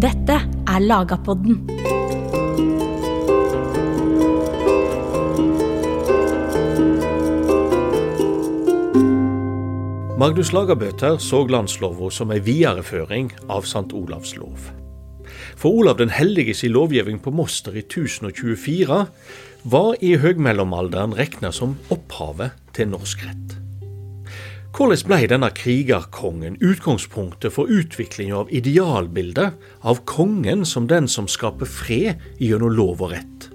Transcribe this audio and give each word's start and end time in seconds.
Dette 0.00 0.32
er 0.64 0.80
Lagapodden. 0.80 1.58
Magnus 10.16 10.54
Lagerbøter 10.56 11.18
så 11.20 11.42
landslova 11.44 12.08
som 12.08 12.32
ei 12.32 12.40
videreføring 12.40 13.28
av 13.52 13.68
St. 13.68 13.90
Olavs 13.92 14.38
lov. 14.40 14.70
For 15.60 15.68
Olav 15.68 16.00
den 16.00 16.16
hellige 16.16 16.56
si 16.56 16.72
lovgivning 16.72 17.20
på 17.20 17.34
Moster 17.36 17.76
i 17.76 17.84
1024 17.84 19.02
var 19.68 19.96
i 20.00 20.16
høgmellomalderen 20.16 21.12
regna 21.20 21.52
som 21.52 21.76
opphavet 21.92 22.56
til 22.72 22.88
norsk 22.96 23.28
rett. 23.28 23.59
Hvordan 24.70 25.02
ble 25.08 25.26
denne 25.26 25.48
krigerkongen 25.50 26.56
utgangspunktet 26.62 27.52
for 27.56 27.66
utviklinga 27.66 28.36
av 28.38 28.52
idealbildet 28.54 29.56
av 29.82 30.02
kongen 30.06 30.62
som 30.64 30.86
den 30.86 31.08
som 31.10 31.26
skaper 31.28 31.66
fred 31.66 32.22
gjennom 32.38 32.70
lov 32.78 33.02
og 33.02 33.10
rett? 33.16 33.48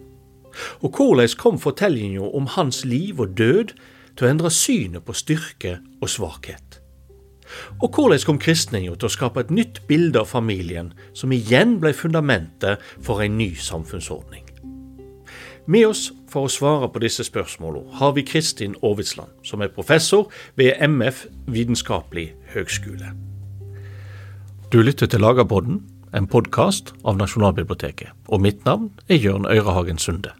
Og 0.84 0.91
hvordan 0.98 1.38
kom 1.40 1.59
fortellinga 1.59 2.27
om 2.35 2.49
hans 2.57 2.84
liv 2.84 3.21
og 3.23 3.35
død 3.40 3.71
til 4.16 4.27
å 4.27 4.31
endre 4.31 4.52
synet 4.52 5.07
på 5.07 5.16
styrke 5.16 5.77
og 6.02 6.12
svakhet? 6.12 6.81
Og 7.79 7.95
hvordan 7.95 8.26
kom 8.26 8.41
kristninga 8.41 8.95
til 8.95 9.07
å 9.07 9.16
skape 9.16 9.45
et 9.45 9.54
nytt 9.54 9.85
bilde 9.88 10.20
av 10.20 10.32
familien, 10.32 10.91
som 11.13 11.32
igjen 11.32 11.77
ble 11.79 11.93
fundamentet 11.95 12.84
for 12.99 13.23
en 13.23 13.38
ny 13.40 13.54
samfunnsordning? 13.55 14.45
Med 15.66 15.88
oss 15.90 16.12
for 16.30 16.46
å 16.46 16.52
svare 16.52 16.88
på 16.94 17.02
disse 17.02 17.24
spørsmålene 17.26 17.98
har 17.98 18.12
vi 18.14 18.22
Kristin 18.22 18.76
Aavitsland, 18.86 19.32
som 19.42 19.64
er 19.66 19.72
professor 19.74 20.28
ved 20.60 20.78
MF 20.78 21.24
Vitenskapelig 21.50 22.28
høgskole. 22.54 23.10
Du 24.70 24.78
lytter 24.86 25.10
til 25.10 25.26
Lagerpodden, 25.26 25.82
en 26.14 26.28
podkast 26.30 26.94
av 27.02 27.18
Nasjonalbiblioteket. 27.18 28.13
Og 28.30 28.44
mitt 28.46 28.62
navn 28.66 28.91
er 29.10 29.18
Jørn 29.18 29.49
Øyrehagen 29.49 29.98
Sunde. 29.98 30.35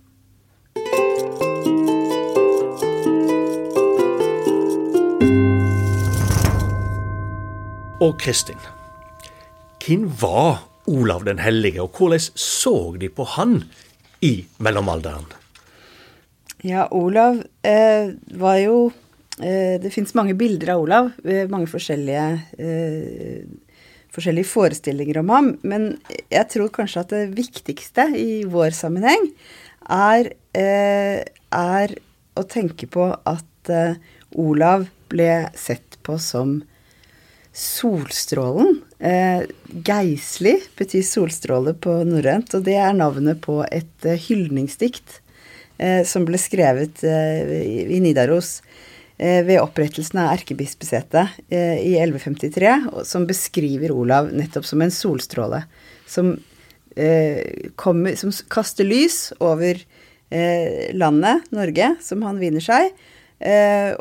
Og 7.98 8.14
Kristin, 8.22 8.62
hvem 9.82 10.06
var 10.22 10.68
Olav 10.86 11.26
den 11.26 11.40
hellige, 11.42 11.82
og 11.82 11.98
hvordan 11.98 12.20
så 12.36 12.94
de 13.02 13.10
på 13.10 13.24
han 13.24 13.64
i 14.22 14.46
mellomalderen? 14.58 15.26
Ja, 16.66 16.88
Olav 16.92 17.44
eh, 17.62 18.14
var 18.40 18.58
jo 18.58 18.78
eh, 19.38 19.76
Det 19.82 19.92
fins 19.94 20.16
mange 20.18 20.34
bilder 20.38 20.74
av 20.74 20.86
Olav. 20.86 21.12
Eh, 21.24 21.46
mange 21.52 21.70
forskjellige, 21.70 22.26
eh, 22.58 23.44
forskjellige 24.16 24.50
forestillinger 24.50 25.20
om 25.22 25.30
ham. 25.30 25.52
Men 25.62 25.92
jeg 26.34 26.50
tror 26.56 26.74
kanskje 26.74 27.04
at 27.04 27.14
det 27.14 27.36
viktigste 27.38 28.08
i 28.18 28.44
vår 28.50 28.74
sammenheng 28.74 29.30
er, 29.92 30.32
eh, 30.58 31.22
er 31.52 31.98
å 32.36 32.48
tenke 32.50 32.90
på 32.90 33.12
at 33.14 33.70
eh, 33.70 34.00
Olav 34.36 34.88
ble 35.12 35.52
sett 35.54 36.00
på 36.04 36.18
som 36.20 36.64
Solstrålen. 37.56 38.82
Eh, 39.00 39.44
Geisli 39.84 40.56
betyr 40.78 41.04
solstråle 41.04 41.76
på 41.84 41.98
norrønt, 42.08 42.54
og 42.56 42.64
det 42.64 42.78
er 42.80 42.96
navnet 42.96 43.42
på 43.44 43.60
et 43.68 44.08
eh, 44.08 44.20
hyldningsdikt 44.30 45.18
eh, 45.78 46.02
som 46.08 46.24
ble 46.28 46.40
skrevet 46.40 47.04
i, 47.04 48.00
Nidaros 48.04 48.62
ved 49.16 49.62
opprettelsen 49.62 50.18
av 50.20 50.34
erkebispesetet 50.34 51.38
i 51.48 51.94
1153, 51.96 52.72
og 52.90 53.06
som 53.08 53.24
beskriver 53.24 53.94
Olav 53.96 54.28
nettopp 54.36 54.66
som 54.68 54.82
en 54.84 54.92
solstråle. 54.92 55.62
Som, 56.04 56.34
kommer, 57.80 58.18
som 58.20 58.34
kaster 58.52 58.84
lys 58.84 59.30
over 59.40 59.80
landet, 61.00 61.48
Norge, 61.56 61.94
som 62.04 62.28
han 62.28 62.44
vinner 62.44 62.66
seg. 62.66 62.92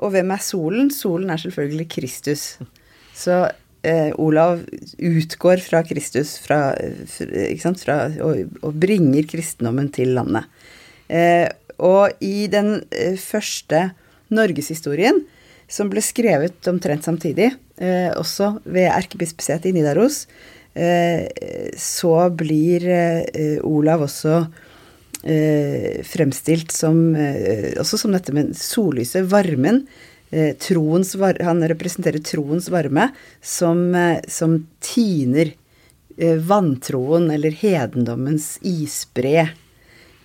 og 0.03 0.11
hvem 0.17 0.35
er 0.35 0.43
solen? 0.43 0.91
Solen 0.91 1.31
er 1.31 1.45
selvfølgelig 1.45 1.87
Kristus. 1.95 2.49
Så 3.15 3.39
eh, 3.85 4.11
Olav 4.21 4.63
utgår 4.99 5.63
fra 5.65 5.83
Kristus 5.87 6.37
fra, 6.43 6.75
fra, 7.15 7.99
og, 8.25 8.57
og, 8.63 8.73
bringer 8.81 9.29
kristendommen 9.31 9.91
til 9.95 10.15
landet. 10.17 10.49
Eh, 11.09 11.47
og 11.79 12.25
i 12.25 12.47
den 12.51 12.79
eh, 12.91 13.19
første 13.21 13.91
norgeshistorien, 14.35 15.23
som 15.71 15.91
ble 15.93 16.03
skrevet 16.05 16.69
omtrent 16.71 17.07
samtidig, 17.07 17.53
eh, 17.79 18.11
også 18.17 18.59
ved 18.65 18.91
erkebispeksetet 18.91 19.71
i 19.71 19.75
Nidaros, 19.77 20.25
eh, 20.75 21.27
så 21.79 22.29
blir 22.31 22.87
eh, 22.89 23.59
Olav 23.65 24.09
også 24.09 24.45
fremstilt 25.25 26.69
som 26.75 27.15
Også 27.81 27.97
som 27.97 28.13
dette 28.13 28.29
med 28.37 28.51
sollyset, 28.61 29.25
varmen, 29.25 29.79
troens 30.59 31.15
Han 31.41 31.63
representerer 31.69 32.19
troens 32.19 32.69
varme 32.69 33.09
som, 33.41 33.95
eh, 33.95 34.21
som 34.29 34.67
tiner 34.81 35.53
eh, 36.19 36.37
vantroen 36.37 37.31
eller 37.31 37.51
hedendommens 37.51 38.59
isbre. 38.63 39.49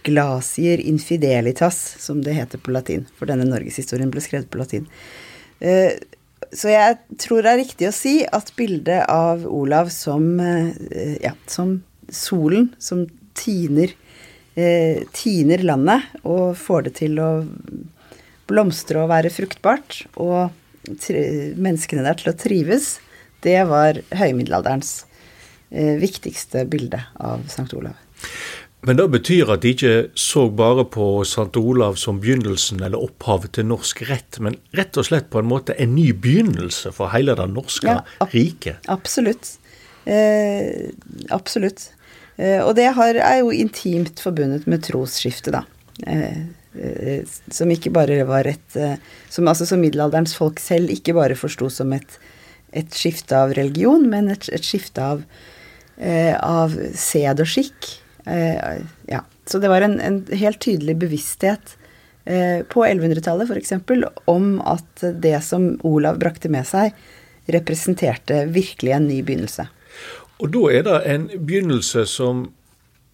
Glacier 0.03 0.79
infidelitas, 0.79 1.95
som 1.99 2.23
det 2.23 2.33
heter 2.33 2.57
på 2.57 2.71
latin. 2.71 3.05
For 3.19 3.29
denne 3.29 3.45
norgeshistorien 3.45 4.09
ble 4.09 4.23
skrevet 4.23 4.49
på 4.49 4.61
latin. 4.61 4.87
Så 5.59 6.69
jeg 6.71 6.95
tror 7.19 7.43
det 7.43 7.51
er 7.51 7.59
riktig 7.59 7.89
å 7.89 7.93
si 7.93 8.13
at 8.23 8.53
bildet 8.55 9.03
av 9.11 9.43
Olav 9.43 9.91
som, 9.91 10.39
ja, 10.39 11.33
som 11.51 11.81
solen 12.07 12.69
som 12.79 13.03
tiner, 13.35 13.91
tiner 14.55 15.65
landet 15.67 16.23
og 16.23 16.55
får 16.57 16.87
det 16.87 16.95
til 17.03 17.19
å 17.19 17.29
blomstre 18.49 19.03
og 19.03 19.11
være 19.13 19.31
fruktbart, 19.33 20.03
og 20.19 20.49
menneskene 20.89 22.05
der 22.05 22.17
til 22.17 22.31
å 22.31 22.37
trives, 22.39 22.97
det 23.45 23.59
var 23.69 24.01
høymiddelalderens 24.15 25.03
eh, 25.71 25.95
viktigste 26.01 26.65
bilde 26.69 27.01
av 27.15 27.45
St. 27.47 27.69
Olav. 27.77 27.95
Men 28.87 28.95
det 28.95 29.09
betyr 29.11 29.49
at 29.51 29.63
de 29.63 29.73
ikke 29.73 29.93
så 30.15 30.45
bare 30.55 30.85
på 30.87 31.07
St. 31.27 31.51
Olav 31.59 31.97
som 31.99 32.21
begynnelsen 32.23 32.79
eller 32.85 33.01
opphavet 33.09 33.57
til 33.57 33.67
norsk 33.67 34.05
rett, 34.07 34.39
men 34.43 34.55
rett 34.75 34.99
og 34.99 35.09
slett 35.09 35.27
på 35.31 35.41
en 35.41 35.49
måte 35.49 35.75
en 35.75 35.97
ny 35.97 36.13
begynnelse 36.15 36.93
for 36.95 37.11
hele 37.11 37.35
det 37.35 37.47
norske 37.51 37.89
ja, 37.91 38.03
ab 38.23 38.35
riket? 38.35 38.79
Absolutt. 38.91 39.57
Eh, 40.07 40.87
absolutt. 41.35 41.89
Eh, 42.39 42.63
og 42.63 42.71
det 42.79 42.87
har, 42.95 43.19
er 43.19 43.41
jo 43.41 43.51
intimt 43.51 44.23
forbundet 44.23 44.67
med 44.71 44.85
trosskiftet, 44.87 45.59
da. 45.59 45.65
Eh, 46.07 46.47
som 47.49 47.71
ikke 47.73 47.91
bare 47.93 48.19
var 48.29 48.45
et 48.45 48.75
eh, 48.77 48.99
Som 49.29 49.47
altså 49.49 49.65
som 49.65 49.81
middelalderens 49.81 50.35
folk 50.37 50.59
selv 50.61 50.91
ikke 50.93 51.15
bare 51.17 51.37
forsto 51.37 51.69
som 51.73 51.93
et, 51.93 52.19
et 52.77 52.93
skifte 52.93 53.33
av 53.33 53.55
religion, 53.57 54.05
men 54.09 54.29
et, 54.29 54.45
et 54.53 54.65
skifte 54.65 55.01
av, 55.01 55.23
eh, 55.97 56.35
av 56.37 56.75
sed 56.93 57.41
og 57.41 57.49
skikk. 57.49 57.95
ja. 59.09 59.23
Så 59.49 59.57
det 59.57 59.69
var 59.71 59.81
en, 59.81 59.95
en 59.99 60.19
helt 60.37 60.59
tydelig 60.61 60.93
bevissthet 61.01 61.71
på 62.69 62.83
1100-tallet 62.85 63.49
f.eks. 63.49 63.71
om 64.29 64.59
at 64.61 65.01
det 65.23 65.39
som 65.41 65.71
Olav 65.87 66.19
brakte 66.21 66.51
med 66.53 66.67
seg, 66.69 66.93
representerte 67.49 68.43
virkelig 68.53 68.93
en 68.93 69.07
ny 69.09 69.23
begynnelse. 69.25 69.65
Og 70.37 70.53
da 70.53 70.61
er 70.75 70.85
det 70.85 70.99
en 71.09 71.25
begynnelse 71.33 72.05
som 72.05 72.45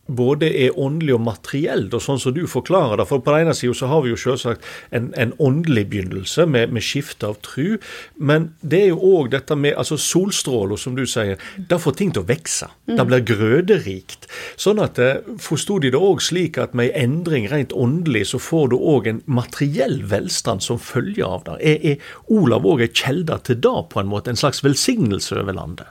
både 0.05 0.51
er 0.53 0.77
åndelig 0.79 1.15
og 1.15 1.23
materiell, 1.25 1.87
og 1.89 2.03
sånn 2.03 2.21
som 2.21 2.35
du 2.35 2.43
forklarer 2.49 3.01
det. 3.01 3.07
For 3.09 3.23
på 3.23 3.33
den 3.33 3.47
ene 3.47 3.55
sida 3.57 3.73
så 3.77 3.89
har 3.89 4.03
vi 4.05 4.13
jo 4.13 4.19
selvsagt 4.19 4.65
en, 4.95 5.09
en 5.17 5.33
åndelig 5.41 5.87
begynnelse 5.89 6.45
med, 6.49 6.75
med 6.75 6.85
skifte 6.85 7.31
av 7.31 7.39
tru, 7.45 7.79
men 8.15 8.51
det 8.61 8.83
er 8.83 8.93
jo 8.93 9.15
òg 9.15 9.31
dette 9.33 9.57
med 9.57 9.73
altså 9.73 9.97
solstråler, 9.97 10.77
som 10.77 10.97
du 10.97 11.05
sier. 11.09 11.41
Det 11.57 11.81
får 11.81 11.97
ting 11.97 12.13
til 12.13 12.21
å 12.21 12.29
vokse. 12.29 12.69
Det 12.85 12.99
mm. 12.99 13.07
blir 13.09 13.25
grøderikt. 13.31 14.29
Sånn 14.61 14.83
at 14.83 15.01
eh, 15.01 15.25
forsto 15.41 15.79
de 15.81 15.93
det 15.95 16.01
òg 16.01 16.21
slik 16.23 16.59
at 16.61 16.77
med 16.77 16.93
en 16.93 17.15
endring 17.15 17.47
rent 17.51 17.73
åndelig, 17.73 18.27
så 18.31 18.39
får 18.41 18.71
du 18.73 18.77
òg 18.77 19.07
en 19.09 19.21
materiell 19.25 20.01
velstand 20.11 20.63
som 20.65 20.81
følge 20.81 21.25
av 21.25 21.45
det. 21.47 21.57
Er, 21.61 21.77
er 21.91 22.33
Olav 22.33 22.67
òg 22.67 22.85
ei 22.85 22.91
kjelde 22.91 23.37
til 23.47 23.61
det, 23.63 23.77
på 23.91 24.01
en 24.01 24.11
måte? 24.11 24.33
En 24.33 24.39
slags 24.39 24.63
velsignelse 24.65 25.37
over 25.39 25.55
landet? 25.55 25.87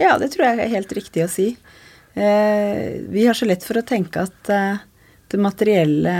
Ja, 0.00 0.16
det 0.18 0.32
tror 0.32 0.48
jeg 0.48 0.64
er 0.64 0.72
helt 0.72 0.92
riktig 0.96 1.24
å 1.24 1.30
si. 1.30 1.52
Eh, 2.14 3.00
vi 3.08 3.26
har 3.26 3.34
så 3.34 3.48
lett 3.48 3.64
for 3.64 3.78
å 3.80 3.86
tenke 3.86 4.26
at 4.26 4.50
eh, 4.52 4.82
det 5.32 5.40
materielle 5.40 6.16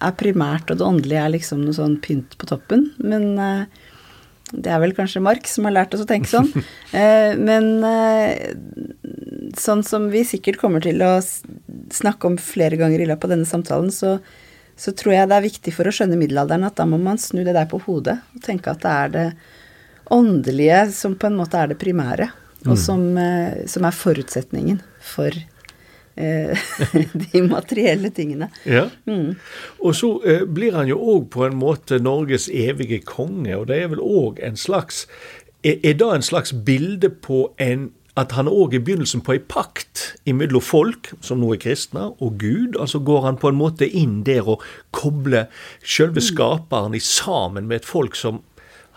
er 0.00 0.18
primært, 0.20 0.68
og 0.68 0.80
det 0.80 0.86
åndelige 0.86 1.22
er 1.22 1.32
liksom 1.34 1.62
noe 1.64 1.76
sånn 1.76 1.96
pynt 2.04 2.36
på 2.40 2.48
toppen. 2.50 2.90
Men 3.00 3.32
eh, 3.40 3.86
det 4.50 4.72
er 4.72 4.82
vel 4.82 4.92
kanskje 4.96 5.22
Marx 5.24 5.56
som 5.56 5.68
har 5.68 5.76
lært 5.78 5.94
oss 5.96 6.04
å 6.04 6.10
tenke 6.10 6.28
sånn. 6.28 6.48
men 7.48 7.68
sånn 9.54 9.84
som 9.86 10.08
vi 10.10 10.24
sikkert 10.26 10.58
kommer 10.58 10.82
til 10.82 10.98
å 11.06 11.12
snakke 11.22 12.26
om 12.26 12.38
flere 12.42 12.74
ganger 12.80 13.04
i 13.04 13.06
løpet 13.06 13.28
av 13.28 13.34
denne 13.36 13.46
samtalen, 13.46 13.92
så, 13.94 14.16
så 14.74 14.90
tror 14.98 15.14
jeg 15.14 15.30
det 15.30 15.38
er 15.38 15.46
viktig 15.46 15.74
for 15.76 15.86
å 15.86 15.94
skjønne 15.94 16.18
middelalderen 16.18 16.66
at 16.66 16.80
da 16.82 16.88
må 16.90 16.98
man 16.98 17.22
snu 17.22 17.44
det 17.46 17.54
der 17.54 17.70
på 17.70 17.78
hodet 17.86 18.18
og 18.34 18.42
tenke 18.42 18.74
at 18.74 18.82
det 18.82 18.96
er 19.04 19.14
det 19.14 19.26
åndelige 20.10 20.82
som 20.98 21.14
på 21.14 21.30
en 21.30 21.38
måte 21.38 21.60
er 21.60 21.70
det 21.70 21.78
primære. 21.78 22.32
og 22.66 22.76
som, 22.76 23.16
eh, 23.16 23.66
som 23.70 23.86
er 23.86 23.94
forutsetningen 23.94 24.82
for 25.00 25.32
eh, 26.16 26.58
de 27.32 27.42
materielle 27.48 28.10
tingene. 28.14 28.50
Ja. 28.68 28.86
Og 29.80 29.94
så 29.96 30.12
eh, 30.24 30.44
blir 30.46 30.76
han 30.76 30.90
jo 30.90 30.98
òg 31.16 31.28
på 31.34 31.46
en 31.48 31.56
måte 31.60 31.98
Norges 32.02 32.48
evige 32.52 33.00
konge, 33.06 33.56
og 33.56 33.68
det 33.70 33.82
er 33.84 33.92
vel 33.94 34.02
òg 34.04 34.42
en 34.44 34.56
slags 34.60 35.06
Er, 35.62 35.76
er 35.84 35.92
det 36.00 36.06
en 36.14 36.22
slags 36.24 36.54
bilde 36.64 37.10
på 37.12 37.50
en 37.60 37.90
at 38.18 38.32
han 38.32 38.48
òg 38.50 38.72
er 38.74 38.80
begynnelsen 38.84 39.20
på 39.24 39.32
ei 39.36 39.38
pakt 39.38 40.00
imellom 40.28 40.60
folk, 40.64 41.12
som 41.24 41.38
nå 41.40 41.52
er 41.54 41.60
kristne, 41.62 42.08
og 42.20 42.38
Gud. 42.40 42.74
Altså 42.80 42.98
går 43.06 43.22
han 43.26 43.36
på 43.40 43.48
en 43.52 43.56
måte 43.60 43.86
inn 43.86 44.22
der 44.26 44.48
og 44.50 44.64
kobler 44.96 45.46
sjølve 45.84 46.20
skaperen 46.24 46.96
i 46.96 47.00
sammen 47.04 47.68
med 47.70 47.80
et 47.80 47.86
folk 47.88 48.16
som 48.18 48.40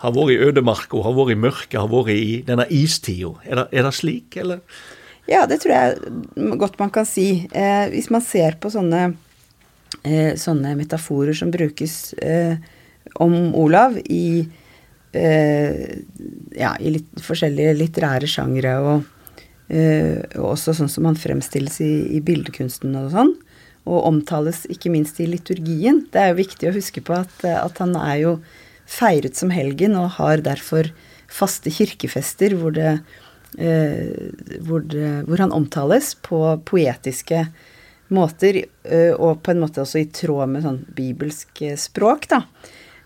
har 0.02 0.12
vært 0.16 0.34
i 0.34 0.40
ødemarka, 0.48 1.04
har 1.06 1.14
vært 1.16 1.36
i 1.36 1.38
mørket, 1.44 1.78
har 1.78 1.92
vært 1.92 2.10
i 2.16 2.40
denne 2.48 2.66
istida. 2.74 3.30
Er, 3.46 3.54
det- 3.62 3.68
er 3.78 3.86
det 3.86 3.94
slik, 4.00 4.36
eller? 4.42 4.64
Ja, 5.30 5.46
det 5.48 5.62
tror 5.62 5.72
jeg 5.72 6.56
godt 6.60 6.78
man 6.80 6.92
kan 6.92 7.06
si. 7.08 7.46
Eh, 7.52 7.86
hvis 7.92 8.10
man 8.12 8.24
ser 8.24 8.58
på 8.60 8.70
sånne, 8.72 9.14
eh, 10.04 10.34
sånne 10.40 10.74
metaforer 10.76 11.36
som 11.36 11.52
brukes 11.54 12.12
eh, 12.20 12.60
om 13.22 13.54
Olav 13.56 13.96
i, 14.04 14.44
eh, 15.16 15.80
ja, 16.58 16.74
i 16.76 16.92
litt 16.98 17.24
forskjellige 17.24 17.76
litterære 17.78 18.28
sjangre, 18.28 18.76
og, 18.84 19.40
eh, 19.72 20.20
og 20.36 20.52
også 20.52 20.76
sånn 20.76 20.92
som 20.92 21.08
han 21.08 21.16
fremstilles 21.16 21.80
i, 21.80 21.92
i 22.18 22.20
bildekunsten 22.20 22.92
og 23.00 23.10
sånn, 23.16 23.34
og 23.84 24.04
omtales 24.08 24.64
ikke 24.72 24.92
minst 24.92 25.20
i 25.20 25.28
liturgien. 25.28 26.04
Det 26.12 26.20
er 26.20 26.32
jo 26.32 26.42
viktig 26.42 26.68
å 26.68 26.76
huske 26.76 27.00
på 27.04 27.16
at, 27.16 27.32
at 27.48 27.80
han 27.80 27.96
er 28.00 28.20
jo 28.20 28.38
feiret 28.84 29.36
som 29.36 29.52
helgen 29.52 29.96
og 29.96 30.16
har 30.18 30.44
derfor 30.44 30.90
faste 31.32 31.72
kirkefester 31.72 32.52
hvor 32.58 32.74
det 32.76 32.98
hvor, 33.54 34.82
det, 34.90 35.08
hvor 35.28 35.38
han 35.38 35.52
omtales 35.54 36.14
på 36.26 36.40
poetiske 36.66 37.44
måter, 38.12 38.64
eh, 38.84 39.12
og 39.14 39.42
på 39.44 39.52
en 39.52 39.62
måte 39.62 39.82
også 39.84 40.00
i 40.02 40.08
tråd 40.12 40.50
med 40.52 40.64
sånn 40.64 40.80
bibelsk 40.96 41.62
eh, 41.64 41.76
språk, 41.80 42.28
da. 42.32 42.42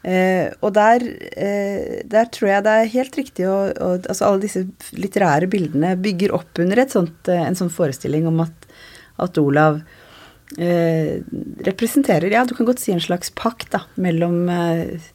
Eh, 0.09 0.55
og 0.63 0.73
der, 0.77 1.03
eh, 1.37 2.01
der 2.07 2.29
tror 2.35 2.53
jeg 2.53 2.65
det 2.67 2.75
er 2.75 2.93
helt 2.93 3.17
riktig 3.19 3.49
å, 3.51 3.57
å 3.75 3.89
Altså 3.99 4.29
alle 4.29 4.45
disse 4.45 4.63
litterære 4.95 5.49
bildene 5.51 5.97
bygger 5.99 6.37
opp 6.37 6.61
under 6.63 6.85
sånt, 6.87 7.27
eh, 7.27 7.43
en 7.43 7.59
sånn 7.59 7.73
forestilling 7.75 8.29
om 8.31 8.45
at, 8.45 8.69
at 9.19 9.41
Olav 9.43 9.81
eh, 10.55 11.19
representerer 11.67 12.31
Ja, 12.31 12.45
du 12.47 12.55
kan 12.55 12.69
godt 12.71 12.81
si 12.85 12.95
en 12.95 13.03
slags 13.03 13.35
pakt, 13.35 13.73
da, 13.75 13.83
mellom 13.99 14.45
eh, 14.55 15.11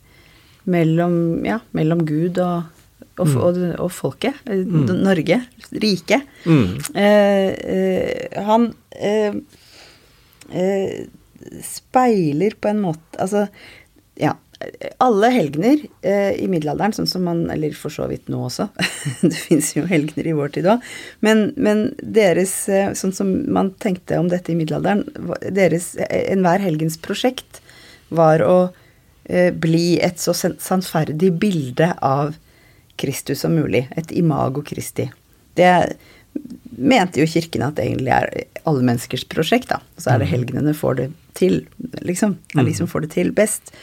mellom, 0.64 1.16
ja, 1.48 1.62
mellom 1.76 2.04
Gud 2.08 2.38
og, 2.44 2.70
og, 3.22 3.36
og, 3.38 3.60
og 3.80 3.92
folket. 3.94 4.40
mm. 4.48 4.88
Norge. 5.04 5.42
Riket. 5.84 6.30
Eh, 6.48 7.50
eh, 7.76 8.42
han 8.48 8.72
eh, 8.98 9.36
eh, 10.50 11.04
speiler 11.64 12.58
på 12.60 12.72
en 12.72 12.82
måte 12.88 13.22
Altså, 13.22 13.48
ja. 14.20 14.34
Alle 15.04 15.28
helgener 15.34 15.82
eh, 16.08 16.38
i 16.40 16.46
middelalderen, 16.48 16.94
sånn 16.96 17.10
som 17.10 17.26
man 17.28 17.42
Eller 17.52 17.74
for 17.76 17.92
så 17.92 18.06
vidt 18.08 18.30
nå 18.32 18.46
også. 18.48 18.70
det 19.22 19.36
fins 19.36 19.74
jo 19.76 19.84
helgener 19.90 20.30
i 20.30 20.36
vår 20.38 20.54
tid 20.56 20.70
òg. 20.72 20.86
Men, 21.26 21.50
men 21.58 21.90
deres 22.00 22.54
eh, 22.72 22.94
Sånn 22.98 23.14
som 23.16 23.34
man 23.54 23.74
tenkte 23.84 24.22
om 24.22 24.30
dette 24.32 24.54
i 24.54 24.58
middelalderen 24.58 25.04
Deres 25.54 25.94
eh, 26.00 26.32
Enhver 26.34 26.64
helgens 26.64 26.98
prosjekt 27.02 27.60
var 28.14 28.44
å 28.46 28.58
eh, 29.26 29.50
bli 29.52 29.98
et 30.06 30.22
så 30.22 30.36
sannferdig 30.38 31.32
bilde 31.42 31.92
av 32.06 32.36
Kristus 33.00 33.44
som 33.44 33.56
mulig. 33.56 33.86
Et 33.98 34.12
imago 34.20 34.64
Kristi. 34.66 35.10
Det 35.58 35.72
mente 36.78 37.22
jo 37.22 37.30
kirken 37.30 37.66
at 37.68 37.78
det 37.78 37.88
egentlig 37.88 38.14
er 38.16 38.30
alle 38.70 38.86
menneskers 38.86 39.26
prosjekt, 39.30 39.70
da. 39.70 39.82
Så 40.02 40.14
er 40.14 40.24
det 40.24 40.32
helgenene 40.32 40.76
får 40.78 41.00
det 41.02 41.10
til, 41.38 41.62
liksom. 42.02 42.38
Det 42.54 42.62
er 42.62 42.70
de 42.70 42.78
som 42.78 42.90
får 42.90 43.06
det 43.06 43.14
til 43.16 43.34
best. 43.36 43.74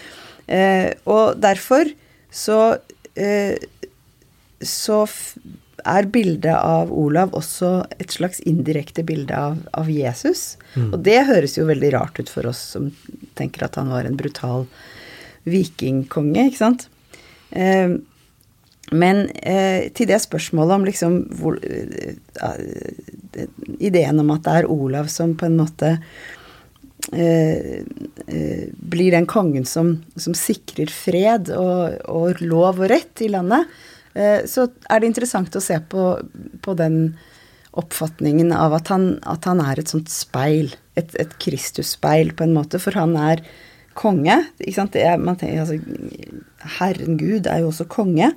Eh, 0.50 0.90
og 1.10 1.38
derfor 1.42 1.92
så 2.34 2.60
eh, 3.14 3.58
så 4.60 5.04
er 5.88 6.08
bildet 6.12 6.52
av 6.52 6.90
Olav 6.92 7.32
også 7.36 7.70
et 8.02 8.12
slags 8.12 8.42
indirekte 8.48 9.04
bilde 9.06 9.36
av, 9.36 9.56
av 9.72 9.88
Jesus. 9.90 10.58
Og 10.76 10.98
det 11.06 11.22
høres 11.30 11.56
jo 11.56 11.64
veldig 11.68 11.92
rart 11.94 12.20
ut 12.20 12.28
for 12.28 12.50
oss 12.50 12.60
som 12.74 12.90
tenker 13.38 13.64
at 13.64 13.78
han 13.80 13.88
var 13.92 14.04
en 14.04 14.18
brutal 14.20 14.66
vikingkonge, 15.48 16.50
ikke 16.50 16.60
sant. 16.60 16.88
Eh, 17.50 17.96
men 18.90 19.28
eh, 19.46 19.88
til 19.94 20.08
det 20.10 20.18
spørsmålet 20.22 20.76
om 20.76 20.84
liksom 20.88 21.16
hvor, 21.38 21.58
eh, 21.62 22.14
Ideen 23.78 24.18
om 24.20 24.32
at 24.34 24.44
det 24.46 24.54
er 24.58 24.70
Olav 24.70 25.10
som 25.12 25.36
på 25.38 25.46
en 25.46 25.58
måte 25.60 25.92
eh, 27.14 27.86
eh, 28.26 28.64
blir 28.74 29.14
den 29.14 29.28
kongen 29.30 29.66
som, 29.68 29.94
som 30.16 30.34
sikrer 30.36 30.90
fred 30.90 31.52
og, 31.54 32.00
og 32.10 32.42
lov 32.42 32.82
og 32.82 32.90
rett 32.90 33.22
i 33.24 33.30
landet, 33.32 33.70
eh, 34.14 34.42
så 34.50 34.66
er 34.90 35.00
det 35.00 35.12
interessant 35.12 35.56
å 35.56 35.64
se 35.64 35.78
på, 35.90 36.12
på 36.64 36.76
den 36.78 37.02
oppfatningen 37.78 38.50
av 38.52 38.74
at 38.80 38.90
han, 38.90 39.12
at 39.30 39.46
han 39.46 39.62
er 39.62 39.78
et 39.78 39.90
sånt 39.92 40.10
speil, 40.10 40.72
et, 40.98 41.14
et 41.22 41.36
Kristusspeil 41.42 42.34
på 42.34 42.46
en 42.46 42.56
måte, 42.56 42.82
for 42.82 42.98
han 42.98 43.14
er 43.14 43.44
konge. 43.98 44.36
ikke 44.58 44.76
sant? 44.76 44.98
Er, 44.98 45.20
man 45.22 45.38
tenker, 45.38 45.62
altså, 45.62 45.78
Herren 46.80 47.18
Gud 47.20 47.46
er 47.50 47.62
jo 47.62 47.70
også 47.70 47.86
konge. 47.90 48.32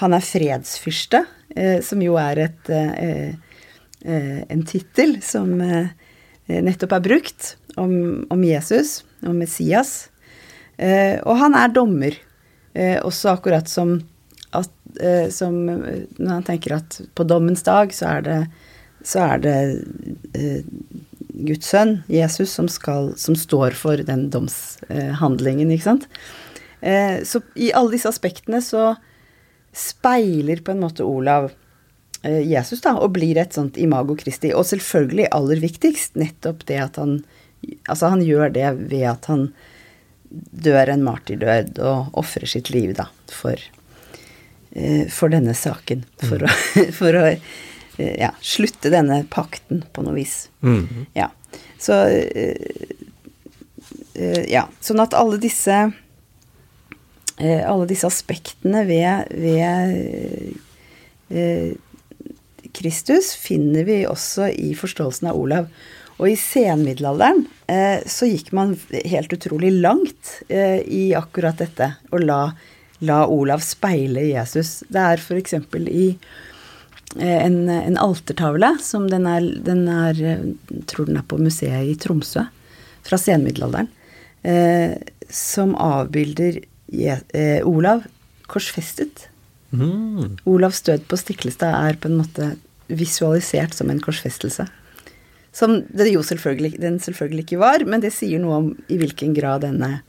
Han 0.00 0.16
er 0.16 0.24
fredsfyrste, 0.24 1.24
eh, 1.56 1.78
som 1.84 2.00
jo 2.00 2.16
er 2.20 2.46
et, 2.46 2.70
eh, 2.72 3.34
eh, 4.04 4.38
en 4.48 4.62
tittel 4.64 5.18
som 5.22 5.52
nettopp 6.50 6.92
er 6.96 7.04
brukt 7.04 7.56
om, 7.76 8.24
om 8.30 8.44
Jesus, 8.44 9.04
om 9.22 9.36
Messias. 9.38 10.08
Og 10.80 11.36
han 11.36 11.54
er 11.54 11.68
dommer, 11.70 12.16
også 13.04 13.34
akkurat 13.36 13.68
som, 13.68 14.00
at, 14.56 14.72
som 15.30 15.54
Når 15.68 16.30
han 16.32 16.46
tenker 16.46 16.74
at 16.78 16.96
på 17.14 17.26
dommens 17.28 17.62
dag 17.62 17.92
så 17.94 18.16
er 18.16 18.24
det, 18.26 18.38
så 19.04 19.26
er 19.36 19.44
det 19.44 20.64
Guds 21.44 21.70
sønn, 21.70 22.00
Jesus, 22.08 22.50
som, 22.50 22.66
skal, 22.66 23.12
som 23.20 23.36
står 23.38 23.76
for 23.78 24.00
den 24.02 24.26
domshandlingen, 24.32 25.70
ikke 25.70 25.86
sant. 25.86 26.08
Så 26.80 27.44
i 27.54 27.70
alle 27.76 27.94
disse 27.94 28.10
aspektene 28.10 28.64
så 28.64 28.96
speiler 29.72 30.56
på 30.56 30.74
en 30.74 30.80
måte 30.80 31.04
Olav 31.04 31.50
eh, 32.22 32.40
Jesus, 32.50 32.80
da, 32.80 32.96
og 32.98 33.14
blir 33.16 33.38
et 33.38 33.54
sånt 33.56 33.78
imago 33.80 34.16
Christi. 34.18 34.52
Og 34.54 34.66
selvfølgelig 34.66 35.30
aller 35.36 35.62
viktigst 35.62 36.18
nettopp 36.20 36.66
det 36.70 36.80
at 36.90 37.02
han 37.02 37.20
Altså, 37.92 38.08
han 38.08 38.22
gjør 38.24 38.48
det 38.54 38.68
ved 38.88 39.02
at 39.04 39.26
han 39.28 39.42
dør 40.64 40.88
en 40.94 41.02
martyrdød 41.04 41.76
og 41.84 42.14
ofrer 42.16 42.48
sitt 42.48 42.70
liv, 42.72 42.94
da, 42.96 43.04
for, 43.28 43.60
eh, 44.72 45.02
for 45.12 45.28
denne 45.28 45.52
saken. 45.52 46.06
For 46.24 46.46
å, 46.46 46.48
for 47.02 47.18
å 47.20 47.26
eh, 47.28 48.14
ja, 48.16 48.30
slutte 48.40 48.88
denne 48.88 49.20
pakten 49.28 49.82
på 49.92 50.06
noe 50.06 50.16
vis. 50.16 50.46
Ja. 51.12 51.28
Så 51.76 52.00
Ja. 54.48 54.64
Sånn 54.80 55.04
at 55.04 55.12
alle 55.20 55.36
disse 55.42 55.82
alle 57.40 57.86
disse 57.88 58.08
aspektene 58.08 58.82
ved, 58.88 59.30
ved 59.40 60.54
eh, 61.32 61.72
Kristus 62.76 63.32
finner 63.38 63.86
vi 63.88 64.02
også 64.08 64.50
i 64.52 64.74
forståelsen 64.78 65.30
av 65.30 65.38
Olav. 65.40 65.70
Og 66.20 66.28
i 66.28 66.36
senmiddelalderen 66.36 67.46
eh, 67.70 68.02
så 68.08 68.28
gikk 68.28 68.52
man 68.56 68.74
helt 68.92 69.32
utrolig 69.32 69.72
langt 69.80 70.36
eh, 70.52 70.82
i 70.84 71.10
akkurat 71.16 71.60
dette, 71.62 71.94
å 72.12 72.20
la, 72.20 72.42
la 73.08 73.22
Olav 73.30 73.64
speile 73.64 74.26
Jesus. 74.28 74.82
Det 74.92 75.00
er 75.00 75.22
f.eks. 75.22 75.56
i 75.88 76.06
eh, 77.16 77.38
en, 77.38 77.62
en 77.72 78.00
altertavle 78.00 78.74
som 78.84 79.08
den 79.08 79.28
er, 79.30 79.48
den 79.64 79.86
er 79.88 80.20
eh, 80.20 80.44
tror 80.92 81.08
den 81.08 81.22
er 81.22 81.26
på 81.30 81.40
museet 81.40 81.88
i 81.88 81.96
Tromsø, 81.96 82.44
fra 83.06 83.16
senmiddelalderen, 83.16 83.88
eh, 84.44 85.00
som 85.32 85.72
avbilder 85.80 86.60
eh, 86.90 87.60
Olav 87.66 88.04
korsfestet. 88.50 89.28
Olavs 90.50 90.82
død 90.82 91.06
på 91.06 91.18
Stiklestad 91.18 91.76
er 91.78 91.98
på 92.00 92.10
en 92.10 92.18
måte 92.18 92.52
visualisert 92.90 93.76
som 93.76 93.90
en 93.90 94.02
korsfestelse. 94.02 94.66
Som 95.54 95.80
det 95.86 96.10
jo 96.12 96.22
selvfølgelig, 96.26 96.76
den 96.82 96.98
selvfølgelig 97.02 97.46
ikke 97.46 97.60
var, 97.62 97.84
men 97.86 98.02
det 98.02 98.12
sier 98.14 98.42
noe 98.42 98.58
om 98.58 98.68
i 98.90 98.98
hvilken 98.98 99.34
grad 99.34 99.64
denne 99.66 100.00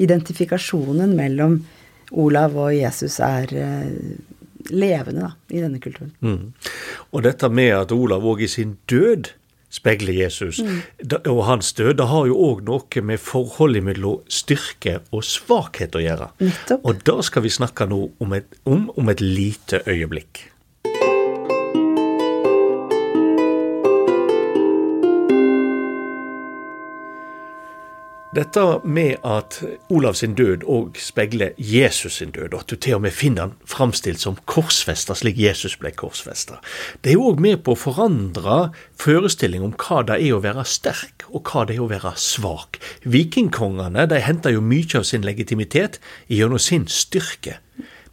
identifikasjonen 0.00 1.14
mellom 1.18 1.60
Olav 2.18 2.56
og 2.58 2.72
Jesus 2.74 3.20
er 3.22 3.52
eh, 3.54 3.90
levende 4.70 5.28
da, 5.28 5.32
i 5.50 5.62
denne 5.62 5.82
kulturen. 5.82 6.10
Mm. 6.22 6.52
Og 7.14 7.26
dette 7.26 7.50
med 7.50 7.70
at 7.76 7.94
Olav 7.94 8.26
òg 8.26 8.44
i 8.46 8.50
sin 8.50 8.76
død 8.90 9.32
speiler 9.70 10.12
Jesus, 10.12 10.60
da, 10.98 11.20
og 11.30 11.44
hans 11.46 11.72
død, 11.78 11.94
det 12.00 12.08
har 12.10 12.26
jo 12.26 12.38
òg 12.50 12.62
noe 12.66 13.02
med 13.06 13.22
forholdet 13.22 13.84
mellom 13.86 14.24
styrke 14.30 14.98
og 15.14 15.24
svakhet 15.26 15.94
å 15.94 16.02
gjøre. 16.02 16.30
Nettopp. 16.42 16.84
Og 16.84 17.04
det 17.06 17.18
skal 17.30 17.46
vi 17.46 17.54
snakke 17.54 17.86
nå 17.90 18.00
om 18.20 18.34
et, 18.36 18.58
om, 18.66 18.88
om 18.98 19.12
et 19.12 19.22
lite 19.22 19.84
øyeblikk. 19.86 20.48
Dette 28.30 28.62
med 28.84 29.16
at 29.26 29.56
Olav 29.90 30.14
sin 30.14 30.36
død 30.38 30.62
òg 30.70 30.98
speiler 31.02 31.56
Jesus 31.58 32.20
sin 32.20 32.30
død, 32.30 32.52
og 32.54 32.60
at 32.60 32.70
du 32.70 32.76
til 32.78 32.94
og 32.94 33.02
med 33.02 33.10
finner 33.10 33.48
han 33.48 33.54
framstilt 33.66 34.22
som 34.22 34.36
korsfesta 34.46 35.16
slik 35.18 35.38
Jesus 35.40 35.74
ble 35.80 35.90
korsfesta, 35.98 36.60
det 37.02 37.10
er 37.10 37.16
jo 37.16 37.32
òg 37.32 37.40
med 37.42 37.64
på 37.66 37.74
å 37.74 37.80
forandre 37.80 38.58
forestilling 39.02 39.64
om 39.66 39.72
hva 39.74 40.04
det 40.06 40.20
er 40.22 40.36
å 40.36 40.42
være 40.44 40.62
sterk, 40.62 41.24
og 41.34 41.50
hva 41.50 41.64
det 41.66 41.74
er 41.74 41.82
å 41.82 41.88
være 41.90 42.12
svak. 42.22 42.78
Vikingkongene 43.02 44.04
de 44.12 44.20
henter 44.22 44.54
jo 44.54 44.62
mye 44.62 45.00
av 45.00 45.08
sin 45.10 45.26
legitimitet 45.26 45.98
gjennom 46.30 46.62
sin 46.62 46.86
styrke. 46.86 47.56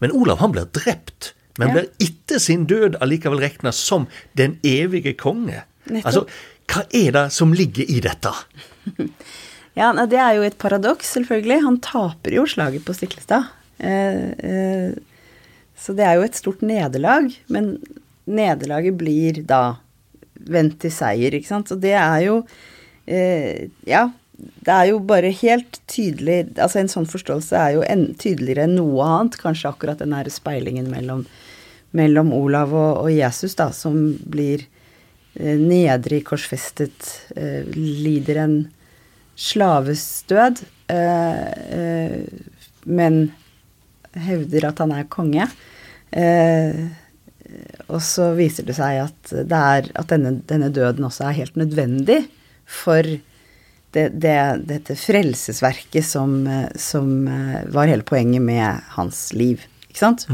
Men 0.02 0.16
Olav 0.18 0.42
han 0.42 0.56
blir 0.56 0.66
drept, 0.74 1.36
men 1.62 1.76
blir 1.76 1.92
etter 2.02 2.42
sin 2.42 2.66
død 2.66 2.98
allikevel 3.06 3.44
regna 3.46 3.70
som 3.70 4.10
den 4.34 4.58
evige 4.66 5.14
konge. 5.14 5.62
Altså, 6.02 6.26
hva 6.74 6.88
er 6.90 7.14
det 7.14 7.28
som 7.38 7.54
ligger 7.54 7.86
i 7.86 8.02
dette? 8.02 8.34
Ja, 9.78 9.92
Det 9.94 10.18
er 10.18 10.34
jo 10.40 10.46
et 10.48 10.58
paradoks, 10.58 11.14
selvfølgelig. 11.14 11.62
Han 11.64 11.78
taper 11.86 12.34
jo 12.34 12.48
slaget 12.50 12.86
på 12.86 12.96
Stiklestad. 12.98 13.52
Eh, 13.78 14.30
eh, 14.42 14.94
så 15.78 15.94
det 15.94 16.06
er 16.06 16.16
jo 16.18 16.26
et 16.26 16.38
stort 16.38 16.64
nederlag. 16.66 17.30
Men 17.48 17.76
nederlaget 18.26 18.98
blir 18.98 19.44
da 19.46 19.78
vendt 20.50 20.80
til 20.82 20.94
seier, 20.94 21.36
ikke 21.38 21.52
sant. 21.52 21.70
Så 21.70 21.78
det 21.78 21.94
er 21.94 22.24
jo 22.26 22.40
eh, 23.06 23.70
Ja, 23.86 24.08
det 24.38 24.74
er 24.74 24.90
jo 24.92 25.00
bare 25.02 25.32
helt 25.34 25.80
tydelig 25.90 26.44
Altså 26.62 26.78
en 26.78 26.92
sånn 26.92 27.08
forståelse 27.10 27.58
er 27.58 27.72
jo 27.74 27.86
en, 27.88 28.04
tydeligere 28.20 28.66
enn 28.66 28.78
noe 28.80 29.06
annet. 29.06 29.38
Kanskje 29.42 29.70
akkurat 29.70 30.02
den 30.02 30.16
her 30.18 30.30
speilingen 30.34 30.90
mellom, 30.90 31.28
mellom 31.98 32.34
Olav 32.34 32.74
og, 32.74 33.06
og 33.06 33.14
Jesus, 33.14 33.54
da, 33.62 33.70
som 33.78 34.18
blir 34.26 34.66
eh, 35.38 35.54
nedrig 35.54 36.24
korsfestet, 36.26 37.14
eh, 37.38 37.62
lider 37.78 38.42
en 38.48 38.58
slaves 39.38 40.04
død, 40.30 40.64
eh, 40.92 41.50
eh, 41.78 42.22
men 42.90 43.20
hevder 44.18 44.72
at 44.72 44.82
han 44.82 44.96
er 44.96 45.10
konge. 45.14 45.46
Eh, 46.12 46.88
og 47.88 48.02
så 48.04 48.32
viser 48.36 48.68
det 48.68 48.76
seg 48.76 49.04
at, 49.06 49.20
det 49.32 49.62
er, 49.62 49.92
at 49.96 50.10
denne, 50.12 50.40
denne 50.50 50.72
døden 50.74 51.06
også 51.08 51.30
er 51.30 51.38
helt 51.44 51.60
nødvendig 51.60 52.26
for 52.68 53.06
det, 53.96 54.08
det, 54.20 54.40
dette 54.68 54.98
frelsesverket 55.00 56.04
som, 56.04 56.42
som 56.76 57.24
var 57.72 57.88
hele 57.88 58.04
poenget 58.04 58.44
med 58.44 58.84
hans 58.98 59.30
liv. 59.38 59.64
Ikke 59.88 60.02
sant? 60.02 60.28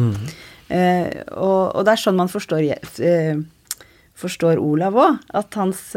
Eh, 0.73 1.21
og, 1.37 1.75
og 1.75 1.83
det 1.85 1.93
er 1.93 2.01
sånn 2.01 2.17
man 2.17 2.31
forstår, 2.31 2.65
eh, 3.05 3.37
forstår 4.17 4.61
Olav 4.61 4.97
òg. 4.97 5.19
At 5.37 5.59
hans 5.59 5.91